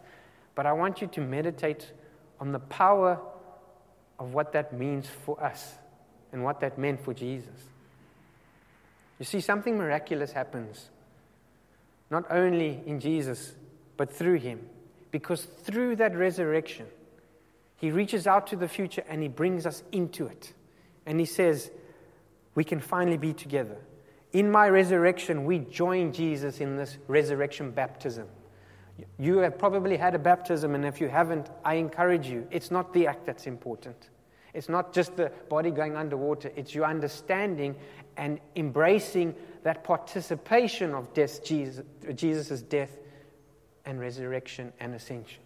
But 0.56 0.66
I 0.66 0.72
want 0.72 1.02
you 1.02 1.08
to 1.08 1.22
meditate 1.22 1.92
on 2.40 2.52
the 2.52 2.60
power 2.60 3.20
of 4.22 4.36
what 4.36 4.54
that 4.54 4.72
means 4.72 5.08
for 5.26 5.44
us 5.44 5.74
and 6.32 6.44
what 6.44 6.60
that 6.60 6.78
meant 6.78 7.04
for 7.04 7.12
Jesus. 7.12 7.56
You 9.18 9.26
see, 9.26 9.42
something 9.42 9.76
miraculous 9.80 10.32
happens, 10.32 10.92
not 12.12 12.26
only 12.30 12.84
in 12.86 13.00
Jesus, 13.00 13.54
but 13.98 14.14
through 14.14 14.36
him. 14.36 14.60
Because 15.10 15.44
through 15.44 15.96
that 15.96 16.16
resurrection, 16.16 16.86
he 17.78 17.90
reaches 17.90 18.28
out 18.28 18.46
to 18.48 18.56
the 18.56 18.68
future 18.68 19.04
and 19.10 19.24
he 19.24 19.28
brings 19.28 19.66
us 19.66 19.82
into 19.92 20.28
it. 20.28 20.54
And 21.08 21.20
he 21.20 21.26
says, 21.26 21.72
We 22.54 22.64
can 22.64 22.80
finally 22.80 23.18
be 23.18 23.34
together. 23.34 23.78
In 24.34 24.52
my 24.52 24.70
resurrection, 24.70 25.46
we 25.46 25.60
join 25.60 26.14
Jesus 26.14 26.62
in 26.62 26.78
this 26.78 27.00
resurrection 27.08 27.72
baptism. 27.72 28.28
You 29.18 29.40
have 29.40 29.58
probably 29.58 29.98
had 29.98 30.14
a 30.14 30.20
baptism, 30.20 30.76
and 30.76 30.86
if 30.86 31.02
you 31.02 31.08
haven't, 31.08 31.50
I 31.66 31.76
encourage 31.76 32.28
you. 32.28 32.48
It's 32.52 32.70
not 32.70 32.94
the 32.94 33.08
act 33.08 33.26
that's 33.26 33.48
important. 33.48 34.11
It's 34.54 34.70
not 34.70 34.94
just 34.94 35.16
the 35.16 35.32
body 35.50 35.72
going 35.72 35.96
underwater, 35.96 36.52
it's 36.56 36.76
your 36.76 36.86
understanding 36.86 37.76
and 38.18 38.40
embracing 38.56 39.36
that 39.64 39.84
participation 39.84 40.94
of 40.94 41.14
death, 41.14 41.44
Jesus' 41.44 41.84
Jesus' 42.16 42.62
death 42.62 42.98
and 43.86 44.00
resurrection 44.00 44.74
and 44.80 44.94
ascension. 44.94 45.42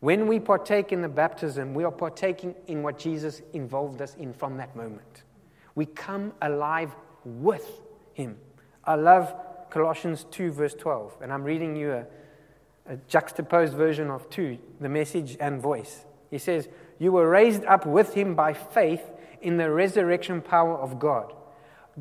When 0.00 0.26
we 0.26 0.38
partake 0.38 0.92
in 0.92 1.00
the 1.00 1.08
baptism, 1.08 1.72
we 1.72 1.84
are 1.84 1.90
partaking 1.90 2.54
in 2.66 2.82
what 2.82 2.98
Jesus 2.98 3.40
involved 3.52 4.02
us 4.02 4.14
in 4.16 4.34
from 4.34 4.58
that 4.58 4.76
moment. 4.76 5.22
We 5.74 5.86
come 5.86 6.34
alive 6.42 6.94
with 7.24 7.80
Him. 8.12 8.36
I 8.84 8.96
love 8.96 9.34
Colossians 9.70 10.26
2, 10.30 10.52
verse 10.52 10.74
12, 10.74 11.16
and 11.22 11.32
I'm 11.32 11.42
reading 11.42 11.74
you 11.74 11.92
a, 11.92 12.06
a 12.86 12.96
juxtaposed 13.08 13.72
version 13.72 14.10
of 14.10 14.28
2, 14.30 14.58
the 14.80 14.88
message 14.88 15.36
and 15.40 15.60
voice. 15.60 16.04
He 16.30 16.38
says, 16.38 16.68
You 16.98 17.12
were 17.12 17.28
raised 17.28 17.64
up 17.64 17.86
with 17.86 18.14
him 18.14 18.34
by 18.34 18.52
faith 18.52 19.02
in 19.40 19.56
the 19.56 19.70
resurrection 19.70 20.40
power 20.40 20.76
of 20.76 20.98
God. 20.98 21.32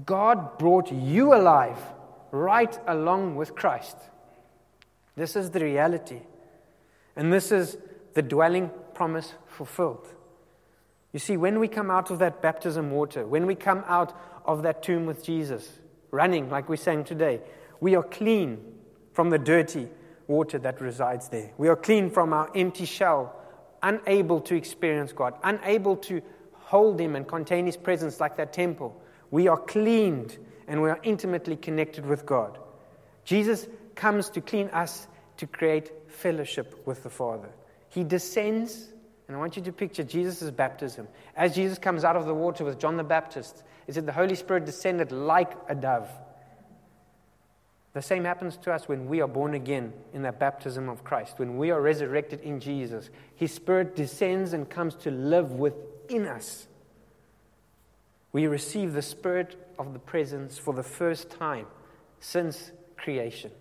God 0.06 0.58
brought 0.58 0.92
you 0.92 1.34
alive 1.34 1.78
right 2.32 2.78
along 2.88 3.36
with 3.36 3.56
Christ. 3.56 3.98
This 5.16 5.36
is 5.36 5.52
the 5.52 5.60
reality. 5.60 6.22
And 7.16 7.32
this 7.32 7.52
is 7.52 7.78
the 8.14 8.22
dwelling 8.22 8.72
promise 8.94 9.34
fulfilled. 9.48 10.08
You 11.12 11.20
see, 11.20 11.38
when 11.38 11.60
we 11.60 11.68
come 11.68 11.92
out 11.92 12.10
of 12.10 12.20
that 12.20 12.42
baptism 12.42 12.90
water, 12.90 13.26
when 13.26 13.46
we 13.46 13.54
come 13.54 13.84
out 13.88 14.18
of 14.46 14.64
that 14.64 14.82
tomb 14.82 15.06
with 15.06 15.24
Jesus, 15.24 15.70
running 16.10 16.50
like 16.50 16.70
we 16.70 16.78
sang 16.78 17.04
today, 17.04 17.42
we 17.80 17.96
are 17.96 18.04
clean 18.04 18.60
from 19.14 19.30
the 19.30 19.38
dirty 19.38 19.88
water 20.28 20.58
that 20.58 20.82
resides 20.82 21.30
there. 21.30 21.52
We 21.58 21.68
are 21.68 21.76
clean 21.76 22.10
from 22.10 22.34
our 22.34 22.50
empty 22.56 22.86
shell 22.86 23.36
unable 23.84 24.42
to 24.42 24.56
experience 24.56 25.12
God, 25.12 25.36
unable 25.44 25.98
to 25.98 26.22
hold 26.54 27.00
Him 27.00 27.16
and 27.16 27.28
contain 27.28 27.66
His 27.66 27.78
presence 27.78 28.20
like 28.20 28.38
that 28.38 28.54
temple. 28.54 29.00
We 29.30 29.48
are 29.48 29.58
cleaned 29.58 30.38
and 30.68 30.82
we 30.82 30.90
are 30.90 31.00
intimately 31.04 31.56
connected 31.56 32.06
with 32.06 32.26
God. 32.26 32.58
Jesus 33.26 33.68
comes 33.96 34.30
to 34.32 34.42
clean 34.42 34.70
us 34.70 35.08
to 35.38 35.46
create 35.46 35.92
fellowship 36.08 36.82
with 36.88 37.04
the 37.04 37.10
Father. 37.10 37.50
He 37.90 38.04
descends, 38.04 38.88
and 39.28 39.36
I 39.36 39.40
want 39.40 39.56
you 39.56 39.64
to 39.64 39.72
picture 39.72 40.04
Jesus' 40.04 40.50
baptism. 40.50 41.08
As 41.36 41.54
Jesus 41.54 41.78
comes 41.78 42.04
out 42.04 42.16
of 42.16 42.26
the 42.26 42.34
water 42.34 42.64
with 42.64 42.80
John 42.80 42.98
the 42.98 43.04
Baptist, 43.04 43.64
it 43.88 43.94
said 43.94 44.06
the 44.06 44.14
Holy 44.14 44.36
Spirit 44.36 44.66
descended 44.66 45.12
like 45.12 45.52
a 45.68 45.76
dove. 45.76 46.10
The 47.94 48.02
same 48.02 48.24
happens 48.24 48.58
to 48.58 48.74
us 48.74 48.88
when 48.88 49.08
we 49.08 49.22
are 49.22 49.28
born 49.28 49.54
again 49.54 49.94
in 50.14 50.24
that 50.24 50.40
baptism 50.40 50.90
of 50.90 51.04
Christ, 51.04 51.38
when 51.38 51.58
we 51.58 51.70
are 51.70 51.80
resurrected 51.80 52.42
in 52.42 52.60
Jesus. 52.60 53.10
His 53.36 53.54
Spirit 53.54 53.96
descends 53.96 54.54
and 54.54 54.68
comes 54.68 54.96
to 54.96 55.12
live 55.12 55.52
within 55.52 56.26
us. 56.28 56.68
We 58.32 58.48
receive 58.48 58.94
the 58.94 59.04
Spirit 59.04 59.56
of 59.78 59.94
the 59.94 60.00
presence 60.00 60.58
for 60.58 60.74
the 60.74 60.82
first 60.82 61.30
time 61.30 61.68
since 62.20 62.72
creation. 62.98 63.52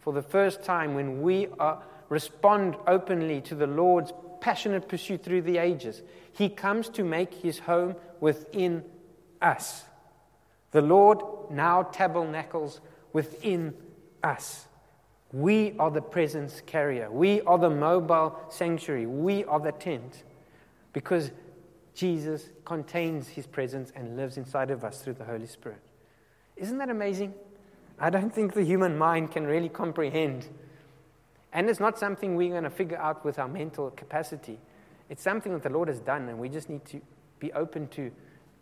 for 0.00 0.12
the 0.12 0.22
first 0.22 0.64
time 0.64 0.94
when 0.94 1.22
we 1.22 1.46
are, 1.58 1.82
respond 2.08 2.76
openly 2.86 3.40
to 3.42 3.54
the 3.54 3.66
Lord's 3.66 4.12
passionate 4.40 4.88
pursuit 4.88 5.22
through 5.22 5.42
the 5.42 5.58
ages. 5.58 6.02
He 6.32 6.48
comes 6.48 6.88
to 6.90 7.04
make 7.04 7.34
his 7.34 7.60
home 7.60 7.94
within 8.18 8.82
us. 9.40 9.84
The 10.72 10.80
Lord 10.80 11.18
now 11.50 11.82
tabernacles 11.82 12.80
within 13.12 13.74
us. 14.22 14.66
We 15.32 15.74
are 15.78 15.90
the 15.90 16.02
presence 16.02 16.60
carrier. 16.66 17.10
We 17.10 17.40
are 17.42 17.58
the 17.58 17.70
mobile 17.70 18.36
sanctuary. 18.48 19.06
We 19.06 19.44
are 19.44 19.60
the 19.60 19.72
tent 19.72 20.24
because 20.92 21.30
Jesus 21.94 22.50
contains 22.64 23.28
his 23.28 23.46
presence 23.46 23.92
and 23.94 24.16
lives 24.16 24.36
inside 24.36 24.70
of 24.70 24.84
us 24.84 25.02
through 25.02 25.14
the 25.14 25.24
Holy 25.24 25.46
Spirit. 25.46 25.80
Isn't 26.56 26.78
that 26.78 26.90
amazing? 26.90 27.34
I 27.98 28.10
don't 28.10 28.34
think 28.34 28.54
the 28.54 28.64
human 28.64 28.96
mind 28.96 29.30
can 29.30 29.46
really 29.46 29.68
comprehend. 29.68 30.48
And 31.52 31.68
it's 31.68 31.80
not 31.80 31.98
something 31.98 32.36
we're 32.36 32.50
going 32.50 32.64
to 32.64 32.70
figure 32.70 32.98
out 32.98 33.24
with 33.24 33.38
our 33.38 33.48
mental 33.48 33.90
capacity. 33.90 34.58
It's 35.08 35.22
something 35.22 35.52
that 35.52 35.62
the 35.62 35.70
Lord 35.70 35.88
has 35.88 36.00
done, 36.00 36.28
and 36.28 36.38
we 36.38 36.48
just 36.48 36.68
need 36.68 36.84
to 36.86 37.00
be 37.38 37.52
open 37.52 37.88
to 37.88 38.10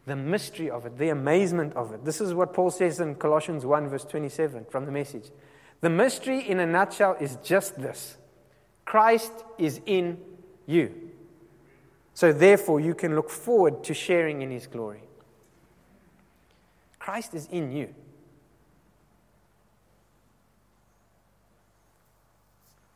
the 0.09 0.17
mystery 0.17 0.71
of 0.71 0.87
it, 0.87 0.99
the 0.99 1.11
amazement 1.11 1.75
of 1.77 1.93
it. 1.93 2.05
This 2.05 2.21
is 2.21 2.35
what 2.35 2.53
Paul 2.53 2.71
says 2.71 2.99
in 2.99 3.15
Colossians 3.15 3.65
1, 3.65 3.89
verse 3.89 4.05
27 4.05 4.65
from 4.71 4.87
the 4.87 4.91
message. 4.91 5.31
The 5.81 5.91
mystery, 5.91 6.41
in 6.41 6.59
a 6.59 6.67
nutshell, 6.67 7.17
is 7.21 7.37
just 7.45 7.81
this 7.81 8.17
Christ 8.85 9.33
is 9.59 9.81
in 9.87 10.19
you. 10.67 10.93
So, 12.15 12.33
therefore, 12.33 12.81
you 12.81 12.95
can 12.95 13.15
look 13.15 13.31
forward 13.31 13.85
to 13.85 13.95
sharing 13.95 14.43
in 14.43 14.51
his 14.51 14.67
glory. 14.67 15.03
Christ 16.99 17.35
is 17.35 17.47
in 17.47 17.71
you. 17.71 17.95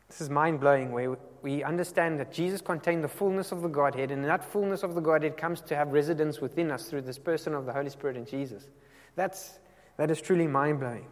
This 0.09 0.19
is 0.19 0.29
mind 0.29 0.59
blowing 0.59 0.91
where 0.91 1.17
we 1.43 1.61
understand 1.61 2.19
that 2.21 2.31
Jesus 2.31 2.61
contained 2.61 3.03
the 3.03 3.09
fullness 3.09 3.51
of 3.51 3.61
the 3.61 3.67
Godhead, 3.67 4.11
and 4.11 4.23
that 4.23 4.45
fullness 4.45 4.81
of 4.81 4.95
the 4.95 5.01
Godhead 5.01 5.35
comes 5.35 5.59
to 5.61 5.75
have 5.75 5.89
residence 5.89 6.39
within 6.39 6.71
us 6.71 6.85
through 6.85 7.01
this 7.01 7.19
person 7.19 7.53
of 7.53 7.65
the 7.65 7.73
Holy 7.73 7.89
Spirit 7.89 8.15
in 8.15 8.25
Jesus. 8.25 8.69
That's, 9.15 9.59
that 9.97 10.09
is 10.09 10.21
truly 10.21 10.47
mind 10.47 10.79
blowing. 10.79 11.05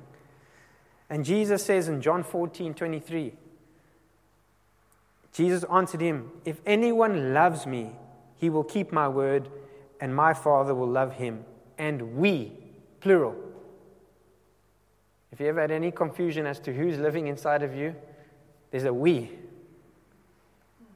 And 1.10 1.26
Jesus 1.26 1.66
says 1.66 1.90
in 1.90 2.02
John 2.02 2.24
14 2.24 2.74
23, 2.74 3.34
Jesus 5.34 5.66
answered 5.66 6.00
him, 6.00 6.32
If 6.46 6.62
anyone 6.66 7.34
loves 7.34 7.68
me, 7.68 7.92
he 8.38 8.50
will 8.50 8.64
keep 8.64 8.94
my 8.94 9.10
word, 9.10 9.50
and 10.00 10.16
my 10.16 10.34
Father 10.34 10.74
will 10.74 10.90
love 10.90 11.16
him, 11.16 11.44
and 11.78 12.16
we, 12.16 12.54
plural. 13.02 13.36
If 15.34 15.42
you 15.42 15.48
ever 15.48 15.60
had 15.60 15.72
any 15.72 15.92
confusion 15.92 16.46
as 16.46 16.60
to 16.62 16.74
who's 16.74 16.98
living 16.98 17.28
inside 17.28 17.64
of 17.64 17.76
you, 17.76 17.96
there's 18.72 18.86
a 18.86 18.94
we. 18.94 19.30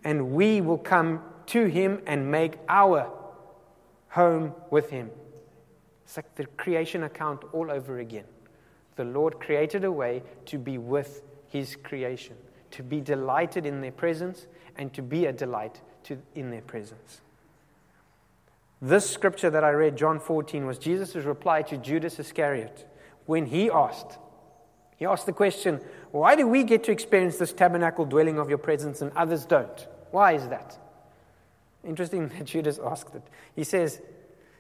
And 0.05 0.31
we 0.31 0.61
will 0.61 0.77
come 0.77 1.21
to 1.47 1.65
him 1.65 2.01
and 2.07 2.31
make 2.31 2.57
our 2.69 3.11
home 4.09 4.53
with 4.69 4.89
him. 4.89 5.11
It's 6.05 6.15
like 6.15 6.35
the 6.35 6.45
creation 6.45 7.03
account 7.03 7.43
all 7.51 7.69
over 7.69 7.99
again. 7.99 8.23
The 8.95 9.03
Lord 9.03 9.39
created 9.39 9.83
a 9.83 9.91
way 9.91 10.23
to 10.45 10.57
be 10.57 10.77
with 10.77 11.21
his 11.49 11.75
creation, 11.75 12.35
to 12.71 12.83
be 12.83 13.01
delighted 13.01 13.65
in 13.65 13.81
their 13.81 13.91
presence, 13.91 14.47
and 14.77 14.93
to 14.93 15.01
be 15.01 15.25
a 15.25 15.33
delight 15.33 15.81
to, 16.03 16.17
in 16.33 16.49
their 16.49 16.61
presence. 16.61 17.21
This 18.81 19.09
scripture 19.09 19.49
that 19.49 19.63
I 19.63 19.71
read, 19.71 19.97
John 19.97 20.19
14, 20.19 20.65
was 20.65 20.77
Jesus' 20.77 21.15
reply 21.15 21.61
to 21.63 21.77
Judas 21.77 22.19
Iscariot 22.19 22.87
when 23.25 23.47
he 23.47 23.69
asked, 23.69 24.19
he 24.97 25.05
asked 25.05 25.25
the 25.25 25.33
question, 25.33 25.81
Why 26.11 26.35
do 26.35 26.47
we 26.47 26.63
get 26.63 26.83
to 26.85 26.91
experience 26.91 27.37
this 27.37 27.51
tabernacle 27.51 28.05
dwelling 28.05 28.39
of 28.39 28.49
your 28.49 28.57
presence 28.57 29.01
and 29.01 29.11
others 29.15 29.45
don't? 29.45 29.87
Why 30.15 30.31
is 30.31 30.47
that? 30.47 30.77
Interesting 31.83 32.29
that 32.29 32.45
Judas 32.53 32.79
asked 32.81 33.13
it. 33.15 33.23
He 33.53 33.65
says, 33.65 33.99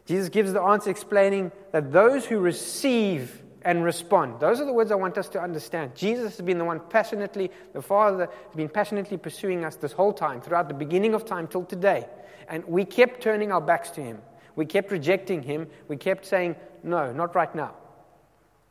Jesus 0.05 0.27
gives 0.27 0.51
the 0.51 0.61
answer 0.61 0.89
explaining 0.89 1.49
that 1.71 1.93
those 1.93 2.25
who 2.25 2.39
receive 2.39 3.41
and 3.61 3.81
respond, 3.81 4.41
those 4.41 4.59
are 4.59 4.65
the 4.65 4.73
words 4.73 4.91
I 4.91 4.95
want 4.95 5.17
us 5.17 5.29
to 5.29 5.41
understand. 5.41 5.95
Jesus 5.95 6.35
has 6.35 6.45
been 6.45 6.57
the 6.57 6.65
one 6.65 6.81
passionately, 6.89 7.51
the 7.71 7.81
Father 7.81 8.27
has 8.47 8.55
been 8.57 8.67
passionately 8.67 9.15
pursuing 9.15 9.63
us 9.63 9.77
this 9.77 9.93
whole 9.93 10.11
time, 10.11 10.41
throughout 10.41 10.67
the 10.67 10.73
beginning 10.73 11.13
of 11.13 11.23
time 11.23 11.47
till 11.47 11.63
today. 11.63 12.05
And 12.49 12.65
we 12.65 12.83
kept 12.83 13.23
turning 13.23 13.53
our 13.53 13.61
backs 13.61 13.91
to 13.91 14.01
him. 14.01 14.21
We 14.57 14.65
kept 14.65 14.91
rejecting 14.91 15.41
him. 15.41 15.67
We 15.87 15.95
kept 15.95 16.25
saying, 16.25 16.57
No, 16.83 17.13
not 17.13 17.33
right 17.33 17.55
now. 17.55 17.75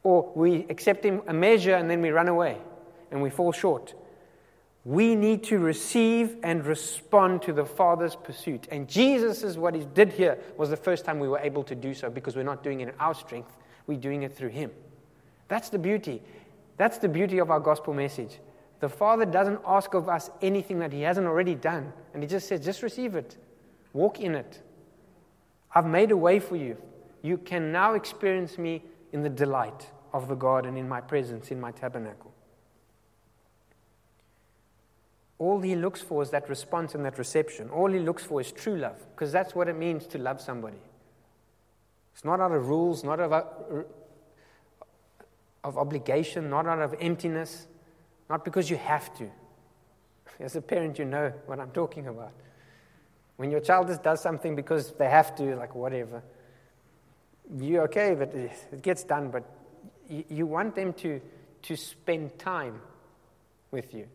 Or 0.03 0.31
we 0.37 0.67
accept 0.69 1.03
him 1.03 1.23
a 1.29 1.33
measure 1.33 1.77
and 1.77 1.89
then 1.89 2.03
we 2.03 2.11
run 2.11 2.29
away 2.29 2.59
and 3.11 3.23
we 3.23 3.31
fall 3.31 3.53
short. 3.53 3.95
We 4.85 5.15
need 5.15 5.45
to 5.45 5.59
receive 5.59 6.37
and 6.43 6.65
respond 6.67 7.41
to 7.43 7.55
the 7.55 7.65
Father's 7.65 8.15
pursuit. 8.15 8.69
And 8.71 8.87
Jesus 8.87 9.43
is 9.43 9.57
what 9.57 9.75
he 9.75 9.87
did 9.95 10.13
here 10.13 10.39
was 10.59 10.69
the 10.69 10.77
first 10.77 11.07
time 11.07 11.19
we 11.19 11.29
were 11.29 11.39
able 11.39 11.65
to 11.65 11.75
do 11.75 11.95
so 11.95 12.11
because 12.11 12.37
we're 12.37 12.43
not 12.43 12.63
doing 12.63 12.81
it 12.81 12.89
in 12.89 12.95
our 13.01 13.15
strength, 13.15 13.57
we're 13.87 13.99
doing 13.99 14.25
it 14.25 14.37
through 14.37 14.51
him. 14.51 14.71
That's 15.49 15.71
the 15.71 15.79
beauty. 15.79 16.23
That's 16.77 16.99
the 16.99 17.09
beauty 17.09 17.39
of 17.39 17.51
our 17.51 17.61
gospel 17.61 17.95
message. 17.95 18.41
The 18.81 18.89
Father 18.91 19.25
doesn't 19.25 19.61
ask 19.67 19.95
of 19.95 20.11
us 20.11 20.31
anything 20.43 20.79
that 20.81 20.93
he 20.93 21.01
hasn't 21.01 21.27
already 21.27 21.55
done. 21.55 21.91
And 22.13 22.23
he 22.23 22.29
just 22.29 22.47
says, 22.47 22.63
just 22.63 22.83
receive 22.83 23.15
it. 23.15 23.39
Walk 23.95 24.21
in 24.21 24.35
it. 24.35 24.61
I've 25.75 25.87
made 25.87 26.11
a 26.11 26.17
way 26.17 26.41
for 26.41 26.57
you. 26.57 26.77
You 27.23 27.39
can 27.39 27.73
now 27.73 27.95
experience 27.95 28.59
me 28.59 28.83
in 29.13 29.23
the 29.23 29.31
delight 29.31 29.89
of 30.13 30.29
the 30.29 30.35
garden, 30.35 30.77
in 30.77 30.87
my 30.87 31.01
presence, 31.01 31.51
in 31.51 31.59
my 31.59 31.71
tabernacle. 31.71 32.34
All 35.39 35.61
he 35.61 35.75
looks 35.75 36.01
for 36.01 36.23
is 36.23 36.31
that 36.31 36.49
response 36.49 36.95
and 36.95 37.05
that 37.05 37.19
reception. 37.19 37.69
All 37.71 37.91
he 37.91 37.99
looks 37.99 38.23
for 38.23 38.41
is 38.41 38.53
true 38.53 38.77
love, 38.77 38.99
because 39.15 39.33
that's 39.33 39.55
what 39.55 39.69
it 39.69 39.77
means 39.77 40.07
to 40.09 40.19
love 40.19 40.41
somebody. 40.41 40.79
It's 42.15 42.25
not 42.25 42.41
out 42.41 42.53
of 42.53 42.69
rules, 42.69 43.03
not 43.03 43.19
out 43.19 43.33
of, 43.33 43.33
uh, 43.33 43.83
of 45.65 45.77
obligation, 45.77 46.51
not 46.51 46.67
out 46.67 46.81
of 46.81 46.95
emptiness, 47.01 47.67
not 48.31 48.45
because 48.45 48.71
you 48.71 48.77
have 48.77 49.17
to. 49.19 49.29
As 50.41 50.55
a 50.55 50.63
parent, 50.63 50.99
you 50.99 51.05
know 51.05 51.33
what 51.47 51.59
I'm 51.59 51.73
talking 51.73 52.07
about. 52.07 52.33
When 53.37 53.51
your 53.51 53.61
child 53.61 53.89
just 53.89 54.05
does 54.05 54.21
something 54.21 54.55
because 54.55 54.93
they 54.93 55.11
have 55.11 55.35
to, 55.37 55.57
like 55.57 55.75
whatever, 55.75 56.23
you're 57.59 57.83
okay, 57.83 58.15
but 58.15 58.33
it 58.33 58.83
gets 58.83 59.03
done, 59.03 59.31
but 59.31 59.45
you 60.09 60.47
want 60.47 60.77
them 60.77 60.93
to, 60.95 61.21
to 61.63 61.77
spend 61.77 62.39
time 62.39 62.81
with 63.73 63.93
you. 63.93 64.07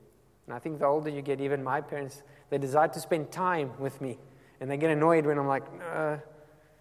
And 0.50 0.56
I 0.56 0.58
think 0.58 0.80
the 0.80 0.86
older 0.86 1.12
you 1.12 1.22
get, 1.22 1.40
even 1.42 1.64
my 1.64 1.80
parents, 1.80 2.24
they 2.50 2.58
desire 2.58 2.88
to 2.88 3.00
spend 3.00 3.32
time 3.32 3.72
with 3.78 4.02
me. 4.02 4.18
And 4.60 4.68
they 4.68 4.78
get 4.78 4.90
annoyed 4.90 5.28
when 5.28 5.38
I'm 5.38 5.46
like, 5.46 5.62
uh, 5.94 6.18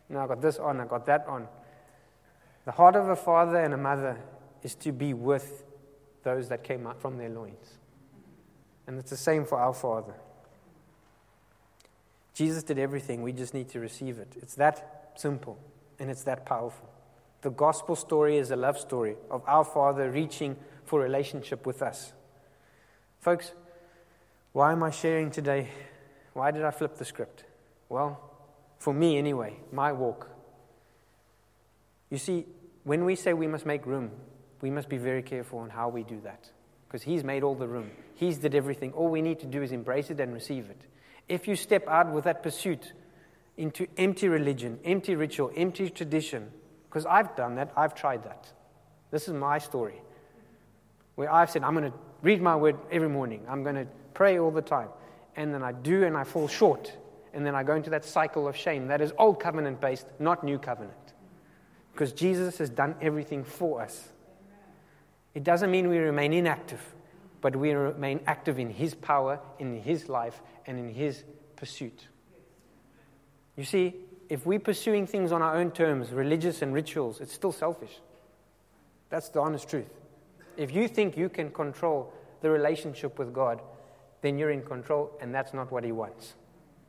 no, 0.09 0.21
I 0.21 0.27
got 0.27 0.41
this 0.41 0.59
on, 0.59 0.81
I 0.81 0.87
got 0.87 1.05
that 1.05 1.27
on. 1.29 1.47
The 2.65 2.73
heart 2.73 2.97
of 2.97 3.11
a 3.11 3.15
father 3.15 3.59
and 3.59 3.75
a 3.75 3.77
mother 3.77 4.17
is 4.63 4.75
to 4.77 4.91
be 4.91 5.13
with 5.13 5.67
those 6.23 6.49
that 6.49 6.65
came 6.65 6.87
out 6.87 6.99
from 6.99 7.19
their 7.19 7.29
loins. 7.29 7.77
And 8.87 8.99
it's 8.99 9.11
the 9.11 9.19
same 9.19 9.45
for 9.45 9.61
our 9.61 9.75
Father. 9.75 10.15
Jesus 12.33 12.63
did 12.63 12.79
everything, 12.79 13.21
we 13.21 13.33
just 13.33 13.53
need 13.53 13.69
to 13.69 13.81
receive 13.81 14.19
it. 14.19 14.33
It's 14.41 14.55
that 14.55 15.13
simple 15.15 15.59
and 15.99 16.11
it's 16.11 16.23
that 16.23 16.47
powerful. 16.47 16.89
The 17.43 17.51
gospel 17.51 17.97
story 17.97 18.39
is 18.39 18.51
a 18.51 18.57
love 18.57 18.79
story 18.79 19.17
of 19.31 19.43
our 19.47 19.65
Father 19.65 20.11
reaching 20.11 20.57
for 20.87 21.01
relationship 21.01 21.67
with 21.67 21.83
us. 21.83 22.15
Folks, 23.21 23.53
why 24.53 24.73
am 24.73 24.83
I 24.83 24.91
sharing 24.91 25.31
today? 25.31 25.69
Why 26.33 26.51
did 26.51 26.65
I 26.65 26.71
flip 26.71 26.97
the 26.97 27.05
script? 27.05 27.45
Well, 27.89 28.21
for 28.79 28.95
me 28.95 29.19
anyway, 29.19 29.57
my 29.73 29.93
walk. 29.93 30.29
You 32.11 32.19
see, 32.19 32.47
when 32.85 33.05
we 33.05 33.17
say 33.17 33.33
we 33.33 33.47
must 33.47 33.67
make 33.67 33.85
room, 33.87 34.11
we 34.61 34.71
must 34.71 34.89
be 34.89 34.97
very 34.97 35.23
careful 35.23 35.59
on 35.59 35.71
how 35.71 35.89
we 35.89 36.05
do 36.05 36.21
that. 36.23 36.49
Because 36.87 37.03
He's 37.03 37.23
made 37.23 37.43
all 37.43 37.55
the 37.55 37.69
room, 37.69 37.91
He's 38.15 38.39
did 38.39 38.55
everything. 38.55 38.93
All 38.93 39.09
we 39.09 39.21
need 39.21 39.41
to 39.41 39.47
do 39.47 39.63
is 39.63 39.73
embrace 39.73 40.11
it 40.11 40.21
and 40.21 40.33
receive 40.33 40.71
it. 40.71 40.81
If 41.29 41.47
you 41.47 41.57
step 41.57 41.87
out 41.87 42.11
with 42.13 42.25
that 42.25 42.43
pursuit 42.43 42.93
into 43.57 43.87
empty 43.99 44.29
religion, 44.29 44.79
empty 44.85 45.15
ritual, 45.15 45.53
empty 45.57 45.91
tradition, 45.91 46.51
because 46.89 47.05
I've 47.05 47.37
done 47.37 47.57
that, 47.57 47.73
I've 47.77 47.95
tried 47.95 48.25
that. 48.25 48.51
This 49.11 49.29
is 49.29 49.35
my 49.35 49.59
story. 49.59 50.01
Where 51.17 51.31
I've 51.33 51.51
said, 51.51 51.65
I'm 51.65 51.75
going 51.75 51.91
to 51.91 51.99
read 52.23 52.43
my 52.43 52.57
word 52.57 52.77
every 52.91 53.09
morning, 53.09 53.45
I'm 53.49 53.63
going 53.63 53.77
to 53.77 53.87
pray 54.15 54.39
all 54.39 54.51
the 54.51 54.63
time. 54.63 54.89
And 55.37 55.55
then 55.55 55.63
I 55.63 55.73
do 55.73 56.05
and 56.05 56.17
I 56.17 56.25
fall 56.25 56.49
short. 56.49 56.93
And 57.33 57.47
then 57.47 57.55
I 57.55 57.63
go 57.63 57.75
into 57.75 57.91
that 57.91 58.05
cycle 58.05 58.49
of 58.49 58.57
shame. 58.57 58.89
That 58.89 59.01
is 59.01 59.13
old 59.19 59.41
covenant 59.41 59.81
based, 59.81 60.07
not 60.19 60.43
new 60.43 60.59
covenant. 60.59 60.97
Because 61.93 62.13
Jesus 62.13 62.59
has 62.59 62.71
done 62.71 62.97
everything 63.01 63.45
for 63.45 63.81
us. 63.83 64.09
It 65.35 65.45
doesn't 65.45 65.71
mean 65.71 65.89
we 65.89 65.99
remain 65.99 66.33
inactive, 66.33 66.81
but 67.41 67.55
we 67.55 67.73
remain 67.73 68.21
active 68.27 68.59
in 68.59 68.71
His 68.71 68.95
power, 68.95 69.39
in 69.59 69.81
His 69.81 70.09
life, 70.09 70.41
and 70.67 70.79
in 70.79 70.93
His 70.93 71.23
pursuit. 71.55 72.09
You 73.57 73.65
see, 73.65 73.95
if 74.29 74.47
we're 74.47 74.59
pursuing 74.59 75.07
things 75.07 75.33
on 75.33 75.43
our 75.43 75.57
own 75.57 75.71
terms, 75.71 76.11
religious 76.11 76.63
and 76.63 76.75
rituals, 76.75 77.21
it's 77.21 77.33
still 77.33 77.53
selfish. 77.53 78.01
That's 79.11 79.29
the 79.29 79.41
honest 79.41 79.69
truth. 79.69 79.98
If 80.59 80.75
you 80.75 80.89
think 80.89 81.17
you 81.17 81.29
can 81.29 81.51
control 81.51 82.13
the 82.43 82.51
relationship 82.51 83.19
with 83.19 83.33
God, 83.33 83.63
then 84.21 84.37
you're 84.37 84.51
in 84.51 84.63
control, 84.63 85.17
and 85.21 85.33
that's 85.33 85.55
not 85.55 85.71
what 85.71 85.85
He 85.85 85.93
wants. 85.93 86.35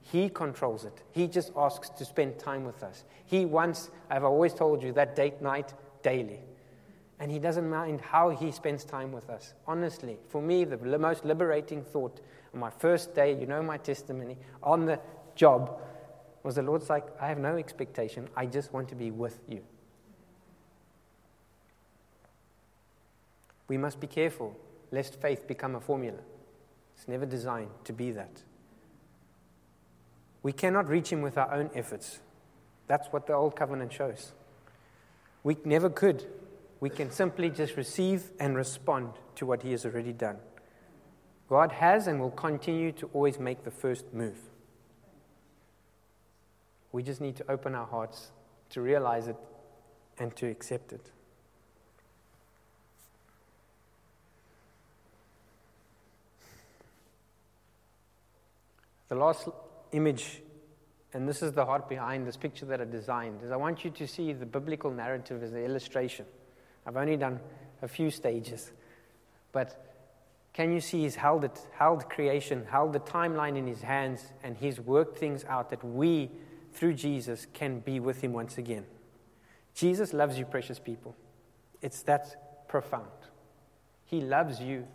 He 0.01 0.27
controls 0.27 0.85
it. 0.85 1.03
He 1.11 1.27
just 1.27 1.51
asks 1.55 1.89
to 1.89 2.03
spend 2.03 2.39
time 2.39 2.65
with 2.65 2.81
us. 2.81 3.05
He 3.25 3.45
wants, 3.45 3.91
I've 4.09 4.23
always 4.23 4.55
told 4.55 4.81
you, 4.81 4.91
that 4.93 5.15
date 5.15 5.39
night 5.41 5.73
daily. 6.01 6.39
And 7.19 7.31
He 7.31 7.37
doesn't 7.37 7.69
mind 7.69 8.01
how 8.01 8.31
He 8.31 8.51
spends 8.51 8.83
time 8.83 9.11
with 9.11 9.29
us. 9.29 9.53
Honestly, 9.67 10.17
for 10.29 10.41
me, 10.41 10.63
the 10.63 10.97
most 10.97 11.23
liberating 11.23 11.83
thought 11.83 12.19
on 12.53 12.59
my 12.59 12.71
first 12.71 13.13
day, 13.13 13.39
you 13.39 13.45
know 13.45 13.61
my 13.61 13.77
testimony, 13.77 14.37
on 14.63 14.85
the 14.85 14.99
job, 15.35 15.79
was 16.41 16.55
the 16.55 16.63
Lord's 16.63 16.89
like, 16.89 17.05
I 17.21 17.27
have 17.27 17.37
no 17.37 17.57
expectation. 17.57 18.27
I 18.35 18.47
just 18.47 18.73
want 18.73 18.89
to 18.89 18.95
be 18.95 19.11
with 19.11 19.39
you. 19.47 19.61
We 23.69 23.77
must 23.77 24.01
be 24.01 24.07
careful 24.07 24.57
lest 24.91 25.21
faith 25.21 25.47
become 25.47 25.75
a 25.75 25.79
formula. 25.79 26.17
It's 26.97 27.07
never 27.07 27.25
designed 27.25 27.69
to 27.85 27.93
be 27.93 28.11
that. 28.11 28.43
We 30.43 30.51
cannot 30.51 30.89
reach 30.89 31.11
Him 31.11 31.21
with 31.21 31.37
our 31.37 31.53
own 31.53 31.69
efforts. 31.73 32.19
That's 32.87 33.07
what 33.07 33.27
the 33.27 33.33
Old 33.33 33.55
Covenant 33.55 33.93
shows. 33.93 34.33
We 35.43 35.55
never 35.63 35.89
could. 35.89 36.25
We 36.79 36.89
can 36.89 37.11
simply 37.11 37.49
just 37.49 37.77
receive 37.77 38.31
and 38.39 38.55
respond 38.57 39.13
to 39.35 39.45
what 39.45 39.63
He 39.63 39.71
has 39.71 39.85
already 39.85 40.13
done. 40.13 40.37
God 41.47 41.71
has 41.73 42.07
and 42.07 42.19
will 42.19 42.31
continue 42.31 42.91
to 42.93 43.09
always 43.13 43.39
make 43.39 43.63
the 43.63 43.71
first 43.71 44.13
move. 44.13 44.37
We 46.91 47.03
just 47.03 47.21
need 47.21 47.35
to 47.37 47.51
open 47.51 47.75
our 47.75 47.85
hearts 47.85 48.31
to 48.71 48.81
realize 48.81 49.27
it 49.27 49.37
and 50.17 50.35
to 50.37 50.47
accept 50.47 50.91
it. 50.91 51.11
The 59.09 59.15
last 59.15 59.49
image, 59.91 60.41
and 61.13 61.27
this 61.27 61.41
is 61.41 61.51
the 61.53 61.65
heart 61.65 61.89
behind 61.89 62.27
this 62.27 62.37
picture 62.37 62.65
that 62.67 62.79
I 62.79 62.85
designed, 62.85 63.41
is 63.43 63.51
I 63.51 63.55
want 63.57 63.83
you 63.83 63.89
to 63.89 64.07
see 64.07 64.31
the 64.33 64.45
biblical 64.45 64.91
narrative 64.91 65.41
as 65.43 65.51
an 65.51 65.63
illustration. 65.63 66.25
I've 66.85 66.95
only 66.95 67.17
done 67.17 67.39
a 67.81 67.87
few 67.87 68.11
stages, 68.11 68.71
but 69.51 69.85
can 70.53 70.71
you 70.71 70.79
see 70.79 71.01
he's 71.01 71.15
held 71.15 71.43
it, 71.43 71.59
held 71.73 72.09
creation, 72.09 72.65
held 72.69 72.93
the 72.93 72.99
timeline 72.99 73.57
in 73.57 73.65
his 73.65 73.81
hands, 73.81 74.21
and 74.43 74.57
he's 74.57 74.79
worked 74.79 75.17
things 75.17 75.43
out 75.45 75.69
that 75.71 75.83
we, 75.83 76.29
through 76.73 76.93
Jesus, 76.93 77.47
can 77.53 77.79
be 77.79 77.99
with 77.99 78.21
him 78.21 78.33
once 78.33 78.57
again. 78.57 78.85
Jesus 79.73 80.13
loves 80.13 80.37
you, 80.37 80.45
precious 80.45 80.77
people. 80.77 81.15
It's 81.81 82.03
that 82.03 82.67
profound. 82.67 83.07
He 84.05 84.21
loves 84.21 84.59
you 84.61 84.85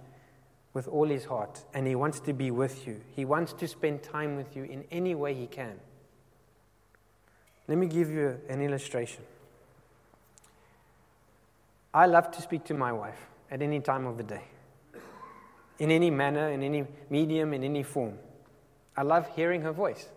with 0.75 0.89
all 0.89 1.07
his 1.07 1.25
heart, 1.25 1.65
and 1.73 1.87
he 1.87 1.95
wants 1.95 2.19
to 2.21 2.33
be 2.33 2.51
with 2.51 2.87
you. 2.87 3.01
He 3.15 3.25
wants 3.25 3.53
to 3.55 3.69
spend 3.69 4.03
time 4.03 4.37
with 4.37 4.57
you 4.57 4.65
in 4.65 4.85
any 4.91 5.15
way 5.15 5.33
he 5.33 5.47
can. 5.47 5.79
Let 7.69 7.79
me 7.79 7.87
give 7.87 8.11
you 8.11 8.41
an 8.49 8.61
illustration. 8.61 9.23
I 11.95 12.07
love 12.07 12.33
to 12.33 12.43
speak 12.43 12.65
to 12.65 12.75
my 12.75 12.93
wife 12.93 13.29
at 13.51 13.63
any 13.63 13.79
time 13.79 14.05
of 14.05 14.19
the 14.19 14.25
day, 14.25 14.43
in 15.79 15.93
any 15.93 16.11
manner, 16.11 16.51
in 16.51 16.63
any 16.63 16.85
medium, 17.09 17.55
in 17.55 17.63
any 17.63 17.85
form. 17.85 18.19
I 18.97 19.03
love 19.03 19.29
hearing 19.37 19.63
her 19.63 19.73
voice. 19.73 20.09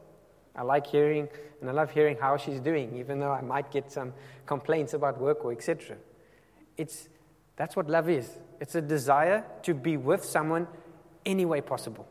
I 0.56 0.64
like 0.64 0.88
hearing, 0.88 1.30
and 1.62 1.70
I 1.70 1.74
love 1.74 1.92
hearing 1.92 2.18
how 2.20 2.36
she's 2.38 2.60
doing, 2.60 2.98
even 2.98 3.20
though 3.20 3.32
I 3.32 3.42
might 3.42 3.72
get 3.72 3.92
some 3.92 4.14
complaints 4.48 4.96
about 4.96 5.22
work 5.22 5.46
or 5.46 5.52
etc. 5.52 5.98
It's 6.78 7.10
that's 7.58 7.76
what 7.76 7.90
love 7.90 8.08
is. 8.08 8.30
It's 8.62 8.76
a 8.76 8.82
desire 8.82 9.44
to 9.64 9.74
be 9.74 9.98
with 9.98 10.24
someone 10.24 10.68
any 11.26 11.46
way 11.46 11.60
possible. 11.60 12.08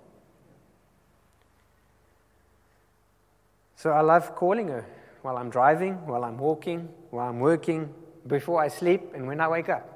So 3.76 3.90
I 3.90 4.00
love 4.00 4.34
calling 4.34 4.68
her 4.68 4.84
while 5.22 5.36
I'm 5.36 5.50
driving, 5.50 6.06
while 6.06 6.24
I'm 6.24 6.38
walking, 6.38 6.88
while 7.10 7.28
I'm 7.28 7.40
working, 7.40 7.92
before 8.26 8.60
I 8.60 8.68
sleep, 8.68 9.12
and 9.14 9.26
when 9.26 9.40
I 9.40 9.48
wake 9.48 9.68
up. 9.68 9.92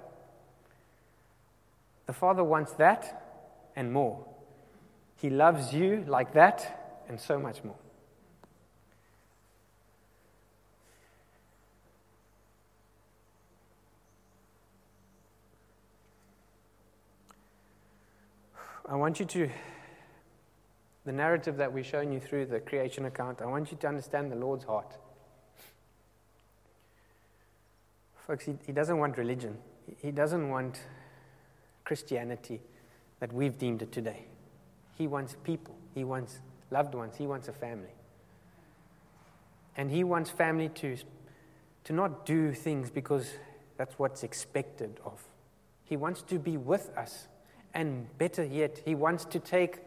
The 2.07 2.13
Father 2.13 2.45
wants 2.45 2.73
that 2.73 3.23
and 3.77 3.93
more. 3.93 4.25
He 5.17 5.31
loves 5.31 5.73
you 5.73 6.05
like 6.07 6.33
that 6.35 7.05
and 7.09 7.21
so 7.21 7.39
much 7.39 7.63
more. 7.65 7.77
I 18.91 18.97
want 18.97 19.21
you 19.21 19.27
to, 19.27 19.49
the 21.05 21.13
narrative 21.13 21.59
that 21.59 21.73
we've 21.73 21.87
shown 21.87 22.11
you 22.11 22.19
through 22.19 22.47
the 22.47 22.59
creation 22.59 23.05
account, 23.05 23.41
I 23.41 23.47
want 23.47 23.71
you 23.71 23.77
to 23.77 23.87
understand 23.87 24.33
the 24.33 24.37
Lord's 24.37 24.65
heart. 24.65 24.97
Folks, 28.27 28.47
he, 28.47 28.55
he 28.67 28.73
doesn't 28.73 28.99
want 28.99 29.17
religion, 29.17 29.59
he 29.99 30.11
doesn't 30.11 30.49
want 30.49 30.81
Christianity 31.85 32.61
that 33.21 33.33
we've 33.33 33.57
deemed 33.57 33.81
it 33.83 33.93
today. 33.93 34.25
He 34.99 35.07
wants 35.07 35.37
people, 35.45 35.77
he 35.95 36.03
wants 36.03 36.41
loved 36.73 36.97
ones, 36.97 37.15
he 37.17 37.29
wants 37.29 37.47
a 37.47 37.53
family. 37.53 37.95
And 39.77 39.93
he 39.93 40.03
wants 40.03 40.31
family 40.31 40.69
to, 40.69 40.97
to 41.85 41.93
not 41.93 42.27
do 42.27 42.53
things 42.53 42.91
because 42.91 43.31
that's 43.77 43.97
what's 44.01 44.25
expected 44.25 44.99
of. 45.05 45.23
He 45.85 45.97
wants 45.97 46.23
to 46.23 46.41
be 46.41 46.57
with 46.57 46.91
us 46.97 47.29
and 47.75 48.07
better 48.19 48.45
yet, 48.45 48.81
He 48.85 48.95
wants 48.95 49.25
to 49.27 49.39
take 49.39 49.79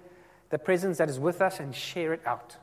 the 0.49 0.59
presence 0.59 0.97
that 0.97 1.09
is 1.09 1.19
with 1.19 1.41
us 1.41 1.59
and 1.59 1.75
share 1.75 2.13
it 2.13 2.21
out. 2.25 2.57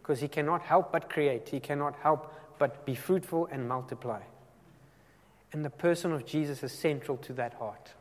Because 0.00 0.20
He 0.20 0.28
cannot 0.28 0.62
help 0.62 0.92
but 0.92 1.08
create, 1.08 1.48
He 1.48 1.60
cannot 1.60 1.96
help 1.96 2.32
but 2.58 2.84
be 2.86 2.94
fruitful 2.94 3.48
and 3.50 3.68
multiply. 3.68 4.20
And 5.52 5.64
the 5.64 5.70
person 5.70 6.12
of 6.12 6.26
Jesus 6.26 6.62
is 6.62 6.72
central 6.72 7.16
to 7.18 7.32
that 7.34 7.54
heart. 7.54 7.92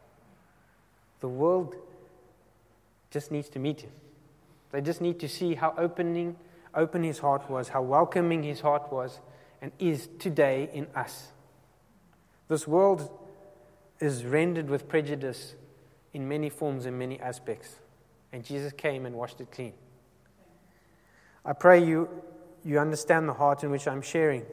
The 1.19 1.29
world 1.29 1.75
just 3.11 3.31
needs 3.31 3.49
to 3.49 3.59
meet 3.59 3.81
Him. 3.81 3.91
They 4.71 4.81
just 4.81 5.01
need 5.01 5.19
to 5.19 5.29
see 5.29 5.53
how 5.53 5.73
opening, 5.77 6.35
open 6.73 7.03
His 7.03 7.19
heart 7.19 7.49
was, 7.49 7.69
how 7.69 7.81
welcoming 7.83 8.43
His 8.43 8.61
heart 8.61 8.91
was, 8.91 9.19
and 9.61 9.71
is 9.79 10.09
today 10.19 10.69
in 10.73 10.87
us. 10.95 11.27
This 12.47 12.67
world 12.67 13.09
is 13.99 14.25
rendered 14.25 14.69
with 14.69 14.89
prejudice 14.89 15.55
in 16.13 16.27
many 16.27 16.49
forms 16.49 16.85
and 16.85 16.97
many 16.97 17.19
aspects. 17.19 17.75
And 18.31 18.43
Jesus 18.43 18.71
came 18.71 19.05
and 19.05 19.15
washed 19.15 19.41
it 19.41 19.51
clean. 19.51 19.73
I 21.45 21.53
pray 21.53 21.83
you, 21.83 22.09
you 22.63 22.79
understand 22.79 23.27
the 23.27 23.33
heart 23.33 23.63
in 23.63 23.71
which 23.71 23.87
I'm 23.87 24.01
sharing. 24.01 24.45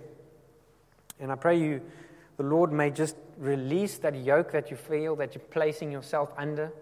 And 1.21 1.31
I 1.31 1.35
pray 1.35 1.59
you, 1.59 1.81
the 2.37 2.43
Lord 2.43 2.73
may 2.73 2.91
just 2.91 3.17
release 3.39 3.99
that 3.99 4.15
yoke 4.15 4.53
that 4.53 4.71
you 4.71 4.77
feel 4.77 5.17
that 5.17 5.35
you're 5.35 5.45
placing 5.45 5.93
yourself 5.93 6.33
under 6.37 6.73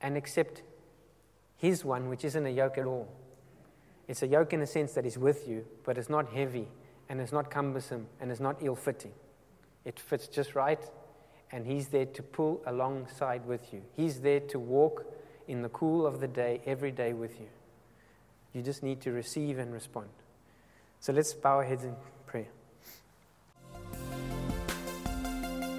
and 0.00 0.16
accept 0.16 0.62
His 1.56 1.84
one, 1.84 2.08
which 2.08 2.24
isn't 2.24 2.44
a 2.44 2.50
yoke 2.50 2.78
at 2.78 2.84
all. 2.84 3.08
It's 4.06 4.22
a 4.22 4.26
yoke 4.26 4.52
in 4.52 4.60
a 4.60 4.66
sense 4.66 4.92
that 4.92 5.06
is 5.06 5.16
with 5.16 5.48
you, 5.48 5.64
but 5.84 5.96
it's 5.96 6.10
not 6.10 6.28
heavy 6.32 6.68
and 7.08 7.20
it's 7.20 7.32
not 7.32 7.50
cumbersome 7.50 8.06
and 8.20 8.30
it's 8.30 8.40
not 8.40 8.56
ill 8.60 8.76
fitting. 8.76 9.12
It 9.84 9.98
fits 9.98 10.28
just 10.28 10.54
right 10.54 10.82
and 11.52 11.66
He's 11.66 11.88
there 11.88 12.06
to 12.06 12.22
pull 12.22 12.62
alongside 12.66 13.46
with 13.46 13.72
you. 13.72 13.82
He's 13.96 14.20
there 14.20 14.40
to 14.40 14.58
walk 14.58 15.06
in 15.46 15.62
the 15.62 15.68
cool 15.68 16.06
of 16.06 16.20
the 16.20 16.28
day 16.28 16.60
every 16.66 16.90
day 16.90 17.12
with 17.12 17.38
you. 17.40 17.46
You 18.52 18.62
just 18.62 18.82
need 18.82 19.00
to 19.02 19.12
receive 19.12 19.58
and 19.58 19.72
respond. 19.72 20.08
So 21.00 21.12
let's 21.12 21.34
bow 21.34 21.56
our 21.56 21.64
heads 21.64 21.84
in 21.84 21.94
prayer. 22.26 22.48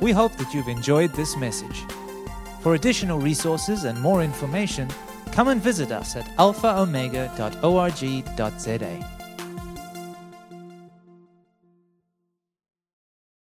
We 0.02 0.12
hope 0.12 0.36
that 0.38 0.54
you've 0.54 0.68
enjoyed 0.68 1.14
this 1.14 1.38
message. 1.38 1.84
For 2.62 2.76
additional 2.76 3.20
resources 3.20 3.86
and 3.86 4.00
more 4.02 4.22
information, 4.24 4.90
come 5.32 5.48
and 5.48 5.62
visit 5.62 5.92
us 5.92 6.16
at 6.16 6.26
alphaomega.org.za. 6.38 9.15